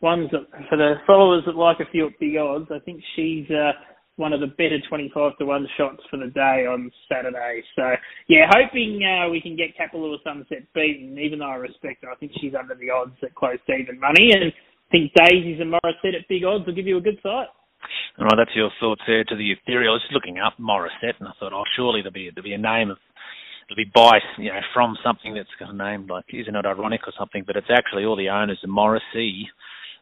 ones 0.01 0.29
that, 0.32 0.48
for 0.68 0.77
the 0.77 0.96
followers 1.06 1.44
that 1.46 1.56
like 1.56 1.79
a 1.79 1.91
few 1.91 2.10
big 2.20 2.38
odds, 2.38 2.68
I 2.72 2.79
think 2.79 3.01
she's 3.15 3.50
uh, 3.51 3.72
one 4.15 4.34
of 4.34 4.41
the 4.41 4.48
better 4.48 4.77
25 4.89 5.38
to 5.38 5.46
1 5.46 5.68
shots 5.77 6.01
for 6.10 6.18
the 6.18 6.27
day 6.27 6.65
on 6.68 6.91
Saturday. 7.08 7.63
So, 7.75 7.84
yeah, 8.27 8.50
hoping 8.50 9.00
uh, 9.03 9.29
we 9.29 9.41
can 9.41 9.56
get 9.56 9.77
Kapalua 9.77 10.18
Sunset 10.24 10.68
beaten, 10.75 11.18
even 11.18 11.39
though 11.39 11.51
I 11.51 11.56
respect 11.56 12.03
her. 12.03 12.12
I 12.12 12.15
think 12.15 12.34
she's 12.41 12.53
under 12.60 12.75
the 12.75 12.89
odds 12.89 13.15
at 13.24 13.36
close 13.36 13.60
to 13.68 13.74
even 13.74 14.00
money. 14.00 14.32
And 14.34 14.51
think 14.91 15.12
Daisies 15.13 15.60
and 15.60 15.74
Morisset 15.74 16.15
at 16.15 16.27
big 16.27 16.43
odds 16.43 16.65
will 16.65 16.75
give 16.75 16.88
you 16.88 16.98
a 16.98 17.01
good 17.01 17.19
sight. 17.22 17.48
All 18.19 18.25
right, 18.25 18.36
that's 18.38 18.55
your 18.55 18.69
thoughts 18.79 19.01
there 19.08 19.24
to 19.24 19.36
the 19.36 19.51
ethereal. 19.51 19.93
I 19.93 19.96
was 19.96 20.01
just 20.03 20.13
looking 20.13 20.39
up 20.39 20.53
Morisset 20.60 21.15
and 21.19 21.27
I 21.27 21.31
thought, 21.39 21.53
oh, 21.53 21.63
surely 21.75 22.01
there'll 22.01 22.13
be, 22.13 22.29
there'll 22.34 22.43
be 22.43 22.53
a 22.53 22.58
name 22.58 22.91
of 22.91 22.98
it'll 23.69 23.77
be 23.77 23.91
by 23.93 24.17
you 24.38 24.50
know 24.50 24.60
from 24.74 24.98
something 25.03 25.36
that's 25.36 25.50
got 25.60 25.69
a 25.69 25.77
name 25.77 26.08
like 26.08 26.25
isn't 26.34 26.55
it 26.55 26.65
ironic 26.65 27.01
or 27.08 27.13
something? 27.17 27.43
But 27.46 27.55
it's 27.55 27.69
actually 27.69 28.03
all 28.03 28.17
the 28.17 28.29
owners 28.29 28.60
of 28.63 28.69
Morrissey 28.69 29.48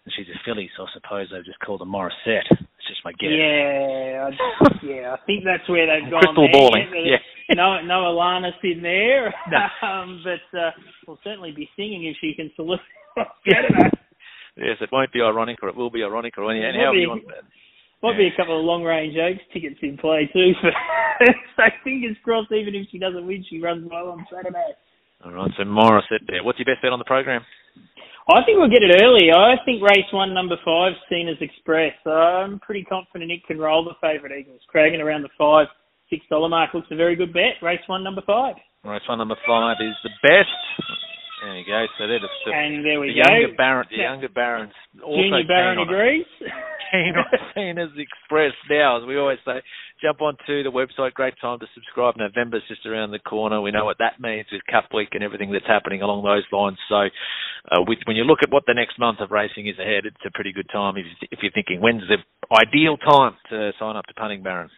and 0.07 0.13
she's 0.15 0.33
a 0.33 0.39
filly, 0.45 0.69
so 0.77 0.83
I 0.83 0.87
suppose 0.93 1.27
they've 1.31 1.43
just 1.43 1.59
called 1.59 1.81
her 1.81 1.85
Morisset. 1.85 2.47
It's 2.49 2.87
just 2.87 3.03
my 3.03 3.11
guess. 3.11 3.27
Yeah, 3.27 4.29
I, 4.31 4.85
yeah, 4.85 5.11
I 5.11 5.25
think 5.25 5.43
that's 5.43 5.67
where 5.67 5.83
they've 5.83 6.09
gone. 6.11 6.23
Crystal 6.23 6.47
balling. 6.53 6.87
Yeah. 7.03 7.55
no, 7.55 7.81
no 7.83 8.15
Alanis 8.15 8.55
in 8.63 8.81
there, 8.81 9.33
no. 9.51 9.67
um, 9.87 10.23
but 10.23 10.57
uh, 10.57 10.71
we'll 11.05 11.19
certainly 11.25 11.51
be 11.51 11.69
singing 11.75 12.05
if 12.05 12.15
she 12.21 12.33
can 12.35 12.49
salute. 12.55 12.79
yes, 14.57 14.77
it 14.81 14.89
won't 14.91 15.13
be 15.13 15.21
ironic, 15.21 15.57
or 15.61 15.69
it 15.69 15.75
will 15.75 15.91
be 15.91 16.03
ironic, 16.03 16.37
or 16.37 16.51
anyhow, 16.51 16.71
however 16.73 16.97
you 16.97 17.09
want 17.09 17.27
that. 17.27 17.45
Might 18.03 18.13
yeah. 18.13 18.29
be 18.29 18.33
a 18.33 18.37
couple 18.37 18.59
of 18.59 18.65
long 18.65 18.83
range 18.83 19.17
oaks 19.17 19.41
tickets 19.53 19.79
in 19.81 19.97
play 19.97 20.29
too. 20.31 20.53
so 21.57 21.63
fingers 21.83 22.15
crossed, 22.23 22.51
even 22.51 22.75
if 22.75 22.87
she 22.91 22.99
doesn't 22.99 23.25
win, 23.25 23.43
she 23.49 23.59
runs 23.59 23.89
well 23.89 24.09
on 24.09 24.25
Saturday. 24.29 24.77
All 25.25 25.33
right, 25.33 25.49
so 25.57 25.65
Morris 25.65 26.05
Morisset 26.05 26.27
there. 26.27 26.43
What's 26.43 26.59
your 26.59 26.69
best 26.69 26.83
bet 26.83 26.93
on 26.93 26.99
the 26.99 27.09
program? 27.09 27.41
I 28.29 28.43
think 28.45 28.59
we'll 28.59 28.69
get 28.69 28.83
it 28.83 29.01
early. 29.01 29.31
I 29.31 29.55
think 29.65 29.81
race 29.81 30.05
one, 30.11 30.33
number 30.33 30.57
five, 30.63 30.91
Cena's 31.09 31.41
Express. 31.41 31.95
I'm 32.05 32.59
pretty 32.59 32.83
confident 32.83 33.31
it 33.31 33.41
can 33.47 33.57
roll 33.57 33.85
the 33.85 33.95
favourite 34.01 34.37
Eagles. 34.37 34.61
Cragen 34.67 34.99
around 34.99 35.23
the 35.23 35.33
five, 35.37 35.67
six 36.09 36.21
dollar 36.29 36.49
mark 36.49 36.73
looks 36.73 36.91
a 36.91 36.95
very 36.95 37.15
good 37.15 37.33
bet. 37.33 37.57
Race 37.63 37.81
one, 37.87 38.03
number 38.03 38.21
five. 38.27 38.55
Race 38.83 39.01
one, 39.07 39.17
number 39.17 39.37
five 39.47 39.77
is 39.79 39.95
the 40.03 40.11
best. 40.21 40.53
There 41.41 41.53
you 41.53 41.65
go. 41.65 41.85
So 41.97 42.07
they're 42.07 42.19
the, 42.19 42.29
the, 42.45 42.51
and 42.51 42.83
there 42.83 42.99
we 42.99 43.13
the 43.13 43.21
go. 43.21 43.29
younger 43.29 43.55
Baron, 43.55 43.87
the 43.91 43.97
younger 44.01 44.29
Barons. 44.29 44.73
Junior 44.97 45.45
Baron 45.47 45.77
agrees. 45.79 46.25
Keen 46.91 47.13
on 47.13 47.27
Cena's 47.53 47.91
Express 47.99 48.53
now, 48.69 48.97
as 48.97 49.05
we 49.05 49.17
always 49.17 49.37
say. 49.45 49.61
Jump 50.01 50.21
onto 50.21 50.63
the 50.63 50.71
website. 50.71 51.13
Great 51.13 51.35
time 51.41 51.59
to 51.59 51.67
subscribe. 51.75 52.15
November's 52.17 52.63
just 52.67 52.85
around 52.85 53.11
the 53.11 53.19
corner. 53.19 53.61
We 53.61 53.71
know 53.71 53.85
what 53.85 53.97
that 53.99 54.21
means 54.21 54.47
with 54.51 54.61
Cup 54.71 54.89
Week 54.95 55.09
and 55.11 55.23
everything 55.23 55.51
that's 55.51 55.67
happening 55.67 56.01
along 56.01 56.23
those 56.23 56.45
lines. 56.51 56.77
So, 56.87 57.11
uh, 57.69 57.83
with, 57.85 57.99
when 58.05 58.15
you 58.15 58.23
look 58.23 58.39
at 58.41 58.51
what 58.51 58.63
the 58.65 58.73
next 58.73 58.97
month 58.97 59.19
of 59.19 59.31
racing 59.31 59.67
is 59.67 59.77
ahead, 59.77 60.05
it's 60.05 60.25
a 60.25 60.31
pretty 60.31 60.53
good 60.53 60.69
time 60.71 60.95
if, 60.97 61.05
if 61.29 61.39
you're 61.41 61.51
thinking 61.51 61.81
when's 61.81 62.03
the 62.07 62.17
ideal 62.55 62.97
time 62.97 63.33
to 63.49 63.71
sign 63.77 63.95
up 63.95 64.05
to 64.05 64.13
Punting 64.13 64.41
Baron. 64.41 64.69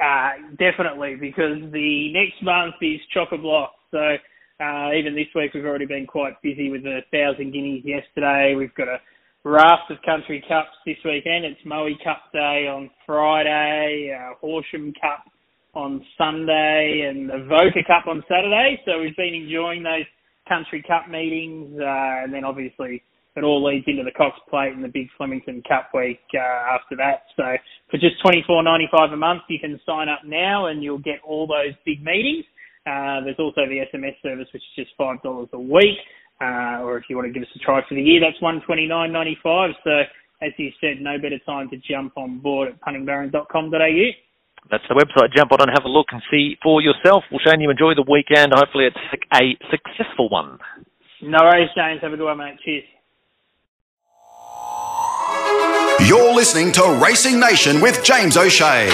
Uh, 0.00 0.54
definitely, 0.58 1.16
because 1.16 1.60
the 1.72 2.12
next 2.12 2.42
month 2.42 2.74
is 2.80 3.00
chock 3.12 3.28
a 3.32 3.38
block. 3.38 3.72
So 3.90 4.16
uh, 4.62 4.92
even 4.94 5.14
this 5.14 5.26
week, 5.34 5.52
we've 5.54 5.64
already 5.64 5.86
been 5.86 6.06
quite 6.06 6.40
busy 6.42 6.70
with 6.70 6.84
the 6.84 7.00
thousand 7.10 7.52
guineas 7.52 7.84
yesterday. 7.84 8.54
We've 8.56 8.74
got 8.74 8.88
a 8.88 8.98
raft 9.44 9.90
of 9.90 9.98
country 10.06 10.42
cups 10.48 10.70
this 10.86 10.96
weekend. 11.04 11.44
It's 11.44 11.60
Moe 11.64 11.88
Cup 12.04 12.30
Day 12.32 12.68
on 12.70 12.88
Friday, 13.04 14.16
uh, 14.16 14.34
Horsham 14.40 14.92
Cup 15.00 15.24
on 15.74 16.04
Sunday, 16.16 17.08
and 17.10 17.28
the 17.28 17.48
Voca 17.50 17.84
Cup 17.86 18.06
on 18.06 18.22
Saturday. 18.28 18.80
So 18.84 19.00
we've 19.00 19.16
been 19.16 19.34
enjoying 19.34 19.82
those 19.82 20.06
country 20.48 20.84
cup 20.86 21.08
meetings, 21.10 21.78
uh, 21.80 22.22
and 22.22 22.32
then 22.32 22.44
obviously 22.44 23.02
it 23.34 23.42
all 23.42 23.64
leads 23.64 23.84
into 23.88 24.04
the 24.04 24.12
Cox 24.12 24.38
Plate 24.50 24.74
and 24.74 24.84
the 24.84 24.88
big 24.88 25.08
Flemington 25.16 25.62
Cup 25.66 25.90
week 25.94 26.20
uh, 26.34 26.74
after 26.74 26.94
that. 26.96 27.24
So 27.36 27.44
for 27.90 27.96
just 27.96 28.20
twenty 28.22 28.44
four 28.46 28.62
ninety 28.62 28.88
five 28.94 29.10
a 29.12 29.16
month, 29.16 29.42
you 29.48 29.58
can 29.58 29.80
sign 29.86 30.08
up 30.08 30.20
now, 30.24 30.66
and 30.66 30.82
you'll 30.82 30.98
get 30.98 31.18
all 31.26 31.46
those 31.46 31.74
big 31.84 32.04
meetings. 32.04 32.44
Uh, 32.86 33.22
there's 33.22 33.38
also 33.38 33.62
the 33.66 33.84
SMS 33.92 34.20
service, 34.22 34.48
which 34.52 34.62
is 34.62 34.84
just 34.84 34.90
five 34.96 35.22
dollars 35.22 35.48
a 35.52 35.60
week. 35.60 35.98
Uh, 36.40 36.82
or 36.82 36.98
if 36.98 37.04
you 37.08 37.14
want 37.16 37.28
to 37.28 37.32
give 37.32 37.42
us 37.42 37.54
a 37.54 37.58
try 37.60 37.80
for 37.88 37.94
the 37.94 38.02
year, 38.02 38.20
that's 38.20 38.40
one 38.42 38.60
twenty 38.66 38.86
nine 38.86 39.12
ninety 39.12 39.38
five. 39.42 39.70
So 39.84 39.90
as 40.42 40.50
you 40.58 40.70
said, 40.80 41.00
no 41.00 41.16
better 41.18 41.38
time 41.46 41.70
to 41.70 41.76
jump 41.76 42.18
on 42.18 42.40
board 42.40 42.68
at 42.68 42.80
puntingbaron.com.au. 42.80 44.10
That's 44.70 44.84
the 44.88 44.94
website. 44.94 45.34
Jump 45.36 45.52
on 45.52 45.60
and 45.60 45.70
have 45.72 45.84
a 45.84 45.88
look 45.88 46.06
and 46.10 46.22
see 46.30 46.56
for 46.62 46.80
yourself. 46.80 47.24
Well, 47.30 47.40
Shane, 47.44 47.60
you 47.60 47.70
enjoy 47.70 47.94
the 47.94 48.04
weekend. 48.08 48.52
Hopefully, 48.54 48.86
it's 48.86 48.96
a 49.34 49.56
successful 49.70 50.28
one. 50.28 50.58
No 51.22 51.38
worries, 51.42 51.70
James. 51.76 52.00
Have 52.02 52.12
a 52.12 52.16
good 52.16 52.24
one, 52.24 52.38
mate. 52.38 52.58
Cheers. 52.64 52.84
You're 56.08 56.34
listening 56.34 56.72
to 56.72 57.00
Racing 57.02 57.38
Nation 57.38 57.80
with 57.80 58.02
James 58.04 58.36
O'Shea. 58.36 58.88